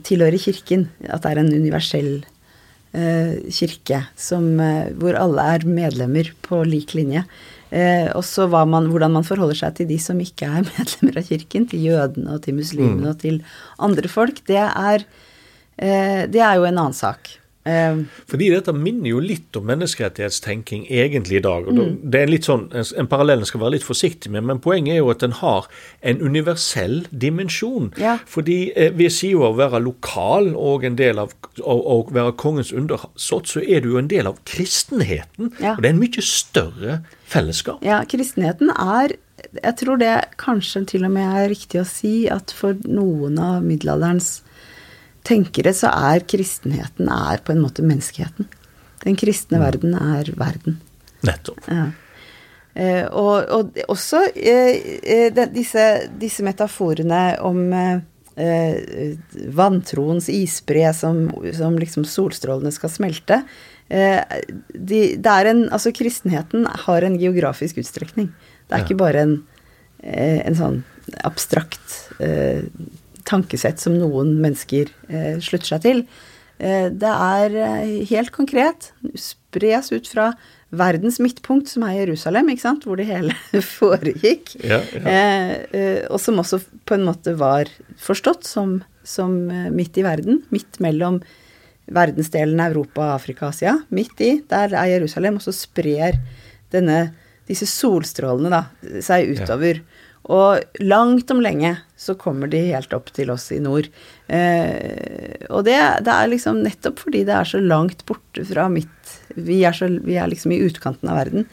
tilhører 0.04 0.38
Kirken. 0.40 0.88
At 1.08 1.24
det 1.24 1.32
er 1.32 1.42
en 1.42 1.54
universell 1.54 2.10
uh, 2.22 3.34
kirke 3.54 4.02
som, 4.18 4.50
uh, 4.60 4.90
hvor 5.00 5.18
alle 5.18 5.46
er 5.54 5.66
medlemmer 5.68 6.32
på 6.46 6.62
lik 6.68 6.96
linje. 6.98 7.24
og 8.16 8.22
så 8.24 8.46
hvordan 8.48 9.12
man 9.12 9.26
forholder 9.28 9.58
seg 9.58 9.74
til 9.76 9.88
de 9.90 9.98
som 10.00 10.20
ikke 10.24 10.46
er 10.48 10.64
medlemmer 10.78 11.18
av 11.20 11.26
Kirken, 11.28 11.66
til 11.68 11.82
jødene 11.90 12.36
og 12.36 12.42
til 12.46 12.56
muslimene 12.56 13.04
mm. 13.04 13.10
og 13.10 13.18
til 13.20 13.42
andre 13.78 14.08
folk, 14.08 14.40
det 14.48 14.62
er, 14.64 15.04
det 15.76 16.40
er 16.40 16.54
jo 16.56 16.64
en 16.64 16.78
annen 16.80 16.96
sak. 16.96 17.28
Um, 17.68 18.04
Fordi 18.30 18.48
dette 18.52 18.72
minner 18.72 19.10
jo 19.10 19.18
litt 19.20 19.56
om 19.58 19.66
menneskerettighetstenking 19.68 20.86
egentlig 20.88 21.40
i 21.40 21.44
dag. 21.44 21.66
og 21.68 21.76
mm. 21.76 21.96
Det 22.08 22.22
er 22.22 22.30
litt 22.30 22.48
sånn, 22.48 22.68
En 22.72 23.10
parallell 23.10 23.42
en 23.42 23.48
skal 23.48 23.60
være 23.60 23.76
litt 23.76 23.84
forsiktig 23.84 24.32
med, 24.32 24.46
men 24.48 24.62
poenget 24.64 24.94
er 24.94 25.02
jo 25.02 25.10
at 25.12 25.20
den 25.24 25.36
har 25.42 25.68
en 26.00 26.22
universell 26.22 27.02
dimensjon. 27.10 27.92
Ja. 28.00 28.16
Fordi 28.26 28.72
eh, 28.72 28.94
ved 28.96 29.12
siden 29.12 29.44
av 29.44 29.56
å 29.56 29.60
være 29.60 29.82
lokal 29.84 30.54
og 30.56 30.86
en 30.88 30.96
del 30.96 31.20
av 31.20 31.34
å, 31.60 32.00
være 32.14 32.36
kongens 32.40 32.72
undersått, 32.72 33.52
så 33.52 33.62
er 33.62 33.84
du 33.84 33.92
jo 33.92 34.00
en 34.00 34.10
del 34.10 34.30
av 34.30 34.40
kristenheten. 34.48 35.52
Ja. 35.60 35.76
Og 35.76 35.84
det 35.84 35.90
er 35.90 35.96
en 35.96 36.02
mye 36.02 36.24
større 36.24 37.00
fellesskap. 37.28 37.82
Ja, 37.84 38.02
kristenheten 38.08 38.72
er 38.74 39.18
Jeg 39.62 39.76
tror 39.78 40.00
det 40.00 40.34
kanskje 40.36 40.80
til 40.90 41.04
og 41.06 41.12
med 41.14 41.22
er 41.22 41.52
riktig 41.52 41.78
å 41.78 41.86
si 41.86 42.26
at 42.32 42.50
for 42.50 42.74
noen 42.90 43.38
av 43.38 43.62
middelalderens 43.62 44.40
tenkere 45.28 45.74
så 45.76 45.92
er 45.92 46.26
kristenheten 46.28 47.10
er 47.12 47.44
på 47.44 47.54
en 47.54 47.62
måte 47.62 47.84
menneskeheten. 47.86 48.48
Den 49.04 49.16
kristne 49.18 49.60
mm. 49.60 49.64
verden 49.64 49.96
er 49.98 50.30
verden. 50.38 50.78
Nettopp. 51.26 51.64
Ja. 51.70 51.88
Eh, 52.78 53.04
og, 53.10 53.48
og, 53.50 53.80
også 53.90 54.20
eh, 54.38 55.28
de, 55.34 55.48
disse, 55.54 55.84
disse, 56.20 56.44
metaforene 56.46 57.22
om 57.42 57.72
eh, 57.74 58.00
eh, 58.38 59.16
vantroens 59.56 60.28
isbre 60.30 60.92
som, 60.94 61.24
som, 61.56 61.78
liksom 61.80 62.06
solstrålene 62.06 62.70
skal 62.74 62.92
smelte. 62.92 63.40
eh, 63.88 64.20
de, 64.74 65.00
det 65.18 65.34
er 65.34 65.50
en, 65.50 65.64
altså 65.74 65.94
Kristenheten 65.96 66.68
har 66.86 67.06
en 67.06 67.18
geografisk 67.18 67.80
utstrekning. 67.82 68.30
Det 68.68 68.76
er 68.76 68.84
Ja. 68.84 68.86
ikke 68.86 69.00
bare 69.00 69.26
en, 69.26 69.36
eh, 70.02 70.46
en 70.46 70.54
sånn 70.54 70.82
abstrakt 71.24 72.12
eh, 72.20 72.62
tankesett 73.28 73.82
som 73.82 73.96
noen 73.98 74.36
mennesker 74.42 74.90
eh, 75.08 75.38
slutter 75.44 75.74
seg 75.74 75.84
til. 75.84 76.04
Eh, 76.58 76.88
det 76.90 77.10
er 77.10 77.58
eh, 77.64 77.90
helt 78.10 78.32
konkret. 78.34 78.90
Spres 79.18 79.92
ut 79.94 80.08
fra 80.10 80.32
verdens 80.74 81.16
midtpunkt, 81.22 81.70
som 81.70 81.86
er 81.86 82.02
Jerusalem, 82.02 82.50
ikke 82.52 82.64
sant? 82.66 82.84
hvor 82.84 82.98
det 83.00 83.08
hele 83.08 83.34
foregikk. 83.78 84.56
Ja, 84.60 84.80
ja. 84.92 85.02
Eh, 85.02 85.52
eh, 85.72 86.00
og 86.10 86.20
som 86.22 86.40
også 86.42 86.60
på 86.88 86.98
en 86.98 87.06
måte 87.08 87.36
var 87.38 87.70
forstått 88.02 88.48
som, 88.48 88.80
som 89.06 89.36
midt 89.74 90.00
i 90.00 90.06
verden. 90.06 90.42
Midt 90.54 90.80
mellom 90.84 91.22
verdensdelen 91.88 92.60
Europa, 92.60 93.14
Afrika, 93.14 93.48
Asia. 93.48 93.78
Midt 93.94 94.20
i, 94.20 94.34
der 94.48 94.74
er 94.76 94.92
Jerusalem, 94.92 95.38
og 95.38 95.46
så 95.46 95.54
sprer 95.56 96.18
denne, 96.74 97.14
disse 97.48 97.68
solstrålene 97.70 98.52
da, 98.52 98.64
seg 99.04 99.32
utover. 99.32 99.80
Og 100.28 100.82
langt 100.84 101.30
om 101.32 101.40
lenge 101.40 101.72
så 101.96 102.14
kommer 102.20 102.50
de 102.52 102.60
helt 102.68 102.92
opp 102.92 103.08
til 103.16 103.32
oss 103.32 103.48
i 103.54 103.60
nord. 103.64 103.88
Eh, 104.28 105.46
og 105.48 105.64
det, 105.64 105.78
det 106.04 106.12
er 106.14 106.28
liksom 106.28 106.60
nettopp 106.66 107.00
fordi 107.06 107.24
det 107.28 107.34
er 107.38 107.48
så 107.48 107.62
langt 107.62 108.04
borte 108.08 108.44
fra 108.48 108.68
mitt 108.72 109.14
Vi 109.34 109.62
er, 109.64 109.72
så, 109.72 109.88
vi 109.88 110.18
er 110.20 110.28
liksom 110.28 110.52
i 110.52 110.60
utkanten 110.66 111.08
av 111.08 111.22
verden. 111.22 111.48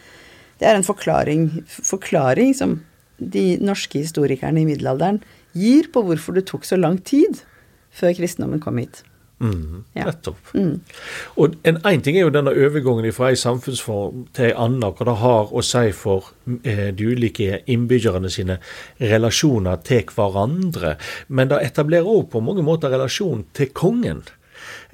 Det 0.59 0.67
er 0.67 0.75
en 0.75 0.87
forklaring, 0.87 1.49
forklaring 1.67 2.53
som 2.57 2.81
de 3.17 3.55
norske 3.63 4.01
historikerne 4.03 4.59
i 4.59 4.67
middelalderen 4.67 5.21
gir 5.55 5.87
på 5.93 6.03
hvorfor 6.03 6.35
det 6.35 6.47
tok 6.49 6.67
så 6.67 6.79
lang 6.79 6.99
tid 7.07 7.45
før 7.95 8.15
kristendommen 8.17 8.63
kom 8.63 8.79
hit. 8.81 9.05
Mm, 9.45 9.83
Ja. 9.95 10.05
Nettopp. 10.09 10.37
Og 11.37 11.55
en, 11.63 11.77
en 11.85 12.01
ting 12.01 12.17
er 12.17 12.25
jo 12.25 12.33
denne 12.33 12.51
overgangen 12.51 13.13
fra 13.15 13.29
en 13.31 13.39
samfunnsform 13.39 14.25
til 14.35 14.49
en 14.51 14.57
annen, 14.65 14.87
hva 14.97 15.05
det 15.07 15.17
har 15.21 15.53
å 15.53 15.63
si 15.65 15.91
for 15.95 16.31
eh, 16.63 16.89
de 16.95 17.07
ulike 17.11 17.61
innbyggerne 17.71 18.31
sine 18.33 18.57
relasjoner 18.99 19.79
til 19.87 20.03
hverandre. 20.15 20.95
Men 21.27 21.51
det 21.53 21.61
etablerer 21.69 22.09
òg 22.09 22.29
på 22.33 22.41
mange 22.43 22.65
måter 22.65 22.91
relasjon 22.93 23.45
til 23.53 23.71
kongen. 23.75 24.23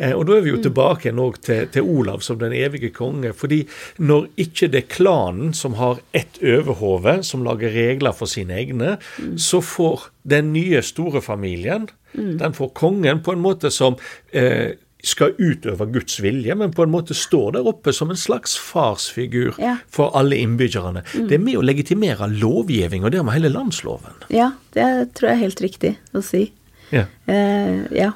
Eh, 0.01 0.13
og 0.17 0.25
da 0.27 0.37
er 0.39 0.45
vi 0.45 0.53
jo 0.55 0.61
tilbake 0.63 1.07
igjen 1.11 1.21
til, 1.45 1.65
til 1.75 1.85
Olav 1.85 2.23
som 2.25 2.39
den 2.41 2.55
evige 2.57 2.89
konge. 2.95 3.33
fordi 3.37 3.61
når 4.01 4.27
ikke 4.41 4.67
det 4.73 4.83
er 4.83 4.89
klanen 4.95 5.53
som 5.53 5.75
har 5.77 5.99
ett 6.17 6.39
overhode, 6.41 7.19
som 7.27 7.43
lager 7.45 7.69
regler 7.75 8.15
for 8.17 8.25
sine 8.31 8.57
egne, 8.57 8.97
så 9.37 9.61
får 9.61 10.07
den 10.27 10.51
nye 10.53 10.81
store 10.81 11.21
familien, 11.21 11.87
den 12.15 12.53
får 12.57 12.73
kongen 12.73 13.21
på 13.23 13.31
en 13.35 13.43
måte 13.43 13.69
som 13.71 13.95
eh, 14.33 14.73
skal 15.03 15.31
utøve 15.41 15.87
Guds 15.93 16.19
vilje, 16.21 16.53
men 16.55 16.73
på 16.77 16.83
en 16.85 16.91
måte 16.93 17.15
står 17.17 17.55
der 17.55 17.65
oppe 17.71 17.93
som 17.93 18.11
en 18.13 18.19
slags 18.19 18.53
farsfigur 18.61 19.55
Ja. 19.57 19.77
for 19.89 20.11
alle 20.17 20.37
innbyggerne. 20.37 21.01
Det 21.13 21.39
er 21.39 21.41
med 21.41 21.57
å 21.57 21.63
legitimere 21.65 22.27
lovgivning, 22.29 23.03
og 23.05 23.11
dermed 23.15 23.33
hele 23.33 23.49
landsloven. 23.49 24.13
Ja, 24.29 24.51
det 24.75 25.13
tror 25.17 25.31
jeg 25.31 25.37
er 25.39 25.41
helt 25.45 25.61
riktig 25.65 25.95
å 26.13 26.21
si. 26.25 26.51
Ja. 26.91 27.05
Eh, 27.25 27.87
ja. 27.97 28.11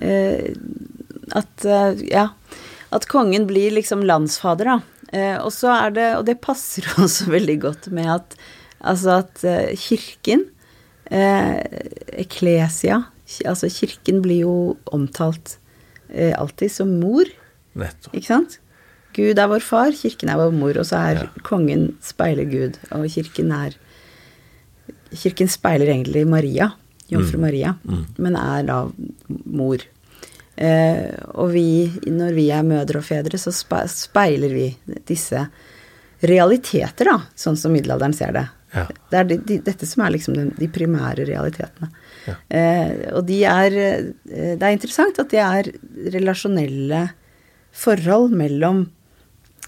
Eh, 0.00 0.54
at 1.36 1.64
eh, 1.64 2.00
Ja. 2.10 2.28
At 2.92 3.04
kongen 3.06 3.46
blir 3.46 3.70
liksom 3.76 4.02
landsfader, 4.02 4.64
da. 4.64 4.78
Eh, 5.12 5.36
og 5.42 5.50
så 5.54 5.70
er 5.86 5.90
det 5.94 6.08
Og 6.18 6.24
det 6.26 6.40
passer 6.42 6.82
også 7.02 7.28
veldig 7.30 7.58
godt 7.62 7.90
med 7.92 8.08
at 8.10 8.36
Altså 8.80 9.18
at 9.20 9.42
kirken, 9.76 10.46
eh, 11.10 11.60
eklesia 12.22 13.02
Altså 13.44 13.68
kirken 13.70 14.22
blir 14.24 14.40
jo 14.46 14.54
omtalt 14.90 15.58
eh, 16.08 16.32
alltid 16.38 16.70
som 16.72 16.94
mor, 16.98 17.28
Nettopp. 17.78 18.14
ikke 18.16 18.26
sant? 18.26 18.56
Gud 19.14 19.38
er 19.38 19.46
vår 19.50 19.60
far, 19.62 19.92
kirken 19.94 20.30
er 20.32 20.38
vår 20.40 20.50
mor, 20.56 20.74
og 20.80 20.86
så 20.88 20.96
er 21.10 21.14
Ja. 21.20 21.26
kongen 21.46 21.92
speiler 22.02 22.48
Gud, 22.50 22.78
og 22.90 23.06
kirken 23.10 23.52
er 23.52 23.76
Kirken 25.10 25.48
speiler 25.50 25.86
egentlig 25.90 26.24
Maria, 26.26 26.70
jomfru 27.10 27.38
Mm. 27.38 27.42
Maria, 27.42 27.74
men 28.16 28.36
er 28.36 28.62
da 28.68 28.78
mor. 29.44 29.82
Eh, 30.60 31.10
og 31.40 31.52
vi, 31.54 31.90
når 32.06 32.34
vi 32.36 32.46
er 32.52 32.66
mødre 32.66 33.00
og 33.00 33.06
fedre, 33.06 33.38
så 33.40 33.52
speiler 33.88 34.52
vi 34.52 34.66
disse 35.08 35.46
realiteter, 36.20 37.08
da, 37.08 37.16
sånn 37.38 37.56
som 37.56 37.72
middelalderen 37.72 38.12
ser 38.16 38.34
det. 38.36 38.46
Ja. 38.74 38.84
Det 39.10 39.18
er 39.18 39.24
de, 39.26 39.38
de, 39.48 39.56
dette 39.66 39.86
som 39.88 40.04
er 40.04 40.12
liksom 40.14 40.36
de, 40.36 40.44
de 40.58 40.68
primære 40.70 41.24
realitetene. 41.26 41.88
Ja. 42.28 42.34
Eh, 42.52 42.92
og 43.16 43.24
de 43.26 43.38
er 43.48 43.76
eh, 43.80 44.10
Det 44.28 44.66
er 44.66 44.74
interessant 44.74 45.16
at 45.18 45.30
det 45.32 45.40
er 45.40 45.70
relasjonelle 46.12 47.06
forhold 47.72 48.34
mellom 48.36 48.82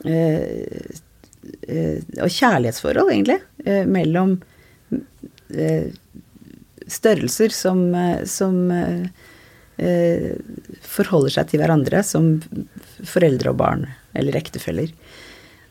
eh, 0.04 0.92
eh, 1.64 1.98
Og 2.20 2.28
kjærlighetsforhold, 2.28 3.10
egentlig, 3.14 3.40
eh, 3.64 3.88
mellom 3.88 4.36
størrelser 6.94 7.54
som, 7.54 7.82
eh, 7.94 8.22
som 8.28 8.70
eh, 8.70 9.26
eh, 9.82 10.30
forholder 10.86 11.38
seg 11.38 11.50
til 11.50 11.62
hverandre 11.62 12.04
som 12.06 12.34
foreldre 13.08 13.52
og 13.52 13.60
barn, 13.62 13.86
eller 14.18 14.38
ektefeller. 14.38 14.92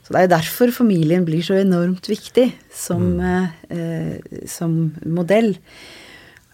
Så 0.01 0.13
det 0.13 0.19
er 0.19 0.27
jo 0.27 0.35
derfor 0.35 0.71
familien 0.75 1.25
blir 1.27 1.43
så 1.45 1.59
enormt 1.61 2.09
viktig 2.09 2.49
som, 2.73 3.13
mm. 3.21 3.49
eh, 3.69 4.39
som 4.49 4.77
modell. 5.05 5.53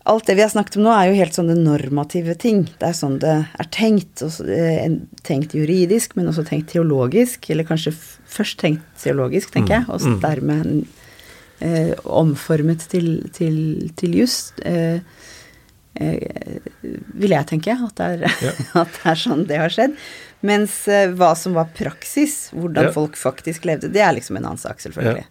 Alt 0.08 0.30
det 0.30 0.38
vi 0.38 0.44
har 0.44 0.52
snakket 0.52 0.78
om 0.80 0.86
nå, 0.86 0.92
er 0.94 1.10
jo 1.10 1.18
helt 1.18 1.36
sånne 1.36 1.56
normative 1.60 2.36
ting. 2.40 2.62
Det 2.80 2.92
er 2.92 2.96
sånn 2.96 3.18
det 3.24 3.34
er 3.44 3.70
tenkt. 3.76 4.22
Eh, 4.24 4.86
tenkt 5.28 5.56
juridisk, 5.58 6.16
men 6.16 6.30
også 6.32 6.46
tenkt 6.48 6.70
teologisk. 6.72 7.50
Eller 7.52 7.68
kanskje 7.68 7.96
først 7.96 8.60
tenkt 8.62 8.86
teologisk, 9.02 9.52
tenker 9.56 9.82
jeg, 9.82 9.90
og 9.92 10.22
dermed 10.24 10.86
eh, 11.60 11.94
omformet 12.04 12.88
til, 12.92 13.30
til, 13.36 13.58
til 14.00 14.16
juss. 14.20 14.54
Eh, 14.66 15.00
eh, 15.96 16.60
vil 17.18 17.34
jeg 17.36 17.48
tenke 17.50 17.76
at 17.78 17.96
det, 18.00 18.10
er, 18.28 18.38
Ja. 18.46 18.52
at 18.84 18.94
det 19.00 19.12
er 19.14 19.22
sånn 19.24 19.46
det 19.50 19.58
har 19.62 19.74
skjedd. 19.74 19.96
Mens 20.46 20.84
eh, 20.92 21.10
hva 21.18 21.32
som 21.38 21.56
var 21.58 21.72
praksis, 21.78 22.50
hvordan 22.54 22.90
Ja. 22.90 22.94
folk 22.94 23.18
faktisk 23.18 23.66
levde, 23.66 23.90
det 23.94 24.04
er 24.06 24.14
liksom 24.14 24.38
en 24.38 24.46
annen 24.52 24.62
sak, 24.62 24.80
selvfølgelig. 24.84 25.26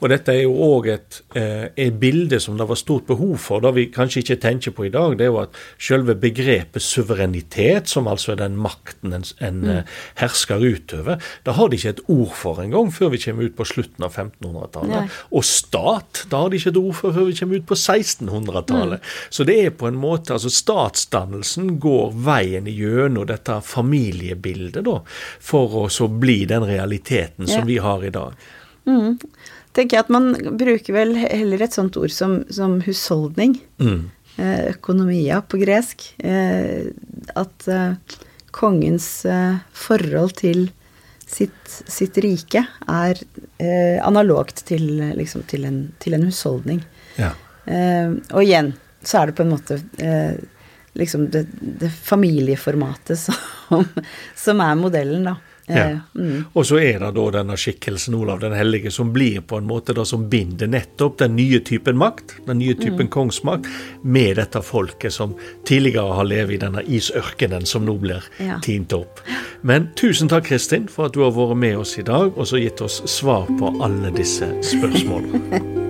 Og 0.00 0.10
dette 0.12 0.32
er 0.34 0.44
jo 0.44 0.54
òg 0.66 0.88
et, 0.94 1.20
eh, 1.38 1.68
et 1.76 1.98
bilde 2.00 2.40
som 2.40 2.58
det 2.58 2.66
var 2.68 2.78
stort 2.78 3.06
behov 3.08 3.36
for. 3.42 3.60
Det 3.60 3.74
vi 3.76 3.86
kanskje 3.92 4.22
ikke 4.24 4.40
tenker 4.42 4.74
på 4.76 4.86
i 4.86 4.92
dag, 4.92 5.16
det 5.18 5.26
er 5.26 5.32
jo 5.32 5.40
at 5.42 5.56
selve 5.78 6.14
begrepet 6.18 6.82
suverenitet, 6.82 7.88
som 7.88 8.08
altså 8.10 8.32
er 8.34 8.42
den 8.42 8.58
makten 8.60 9.14
en, 9.16 9.26
en 9.40 9.60
mm. 9.64 9.90
hersker 10.22 10.62
utøver, 10.62 11.20
det 11.44 11.56
har 11.56 11.68
de 11.68 11.78
ikke 11.78 11.94
et 11.96 12.04
ord 12.08 12.34
for 12.36 12.62
engang 12.62 12.90
før 12.94 13.12
vi 13.14 13.22
kommer 13.22 13.48
ut 13.48 13.56
på 13.58 13.68
slutten 13.68 14.06
av 14.06 14.16
1500-tallet. 14.16 15.18
Og 15.36 15.46
stat, 15.46 16.24
da 16.30 16.44
har 16.44 16.52
de 16.52 16.60
ikke 16.60 16.74
et 16.74 16.80
ord 16.80 16.96
for 16.98 17.16
før 17.16 17.28
vi 17.30 17.36
kommer 17.38 17.60
ut 17.60 17.68
på 17.68 17.78
1600-tallet. 17.78 19.10
Så 19.30 19.46
det 19.48 19.58
er 19.64 19.74
på 19.76 19.88
en 19.90 19.98
måte, 20.00 20.34
altså 20.36 20.52
statsdannelsen 20.52 21.76
går 21.82 22.14
veien 22.26 22.68
gjennom 22.70 23.28
dette 23.28 23.60
familiebildet, 23.66 24.84
da, 24.86 25.00
for 25.50 25.84
å 25.84 25.88
så 25.92 26.08
bli 26.10 26.44
den 26.50 26.66
realiteten 26.66 27.46
som 27.46 27.60
Ja. 27.60 27.64
vi 27.66 27.78
har 27.78 28.04
i 28.04 28.10
dag. 28.10 28.34
Tenker 29.76 29.96
jeg 29.96 30.06
at 30.06 30.12
man 30.12 30.32
bruker 30.58 30.96
vel 30.96 31.14
heller 31.20 31.62
et 31.62 31.76
sånt 31.76 31.96
ord 32.00 32.12
som, 32.14 32.40
som 32.50 32.80
husholdning. 32.86 33.58
Mm. 33.82 34.08
Eh, 34.36 34.70
økonomia 34.70 35.40
på 35.42 35.60
gresk. 35.60 36.14
Eh, 36.18 36.90
at 37.38 37.68
eh, 37.68 38.18
kongens 38.50 39.08
forhold 39.76 40.34
til 40.40 40.70
sitt, 41.30 41.60
sitt 41.68 42.16
rike 42.18 42.64
er 42.90 43.20
analogt 44.02 44.64
til, 44.66 44.88
liksom, 45.14 45.44
til, 45.46 45.68
en, 45.68 45.82
til 46.02 46.16
en 46.16 46.24
husholdning. 46.26 46.80
Ja. 47.20 47.30
Eh, 47.70 48.16
og 48.32 48.42
igjen 48.42 48.72
så 49.06 49.20
er 49.20 49.30
det 49.30 49.36
på 49.38 49.44
en 49.46 49.52
måte 49.52 49.78
liksom 50.98 51.28
det, 51.30 51.44
det 51.60 51.92
familieformatet 51.94 53.20
som, 53.22 53.86
som 54.36 54.64
er 54.64 54.74
modellen, 54.80 55.30
da. 55.30 55.36
Eh, 55.70 55.76
Ja. 55.90 56.00
mm. 56.14 56.44
Og 56.54 56.64
så 56.66 56.78
er 56.82 56.98
det 56.98 57.14
da 57.14 57.30
denne 57.30 57.56
skikkelsen 57.56 58.14
Olav 58.14 58.40
den 58.40 58.52
hellige 58.52 58.90
som 58.90 59.12
blir 59.12 59.40
på 59.40 59.56
en 59.58 59.66
måte 59.68 59.94
det 59.94 60.06
som 60.06 60.28
binder 60.28 60.66
nettopp 60.66 61.18
den 61.18 61.36
nye 61.36 61.60
typen 61.60 61.96
makt, 61.96 62.36
den 62.46 62.58
nye 62.58 62.74
typen 62.74 63.06
Mm. 63.06 63.08
kongsmakt, 63.08 63.66
med 64.04 64.36
dette 64.36 64.62
folket 64.62 65.12
som 65.12 65.34
tidligere 65.64 66.14
har 66.14 66.24
levd 66.24 66.50
i 66.52 66.56
denne 66.58 66.82
isørkenen 66.82 67.66
som 67.66 67.84
nå 67.86 67.98
blir 68.00 68.22
Ja. 68.40 68.58
tint 68.62 68.92
opp. 68.92 69.20
Men 69.62 69.90
tusen 69.96 70.28
takk, 70.28 70.44
Kristin, 70.44 70.88
for 70.88 71.06
at 71.06 71.12
du 71.12 71.20
har 71.22 71.30
vært 71.32 71.56
med 71.56 71.76
oss 71.76 71.98
i 71.98 72.02
dag 72.02 72.32
og 72.36 72.46
så 72.46 72.58
gitt 72.60 72.80
oss 72.80 73.02
svar 73.06 73.46
på 73.58 73.80
alle 73.82 74.10
disse 74.14 74.46
spørsmålene. 74.62 75.86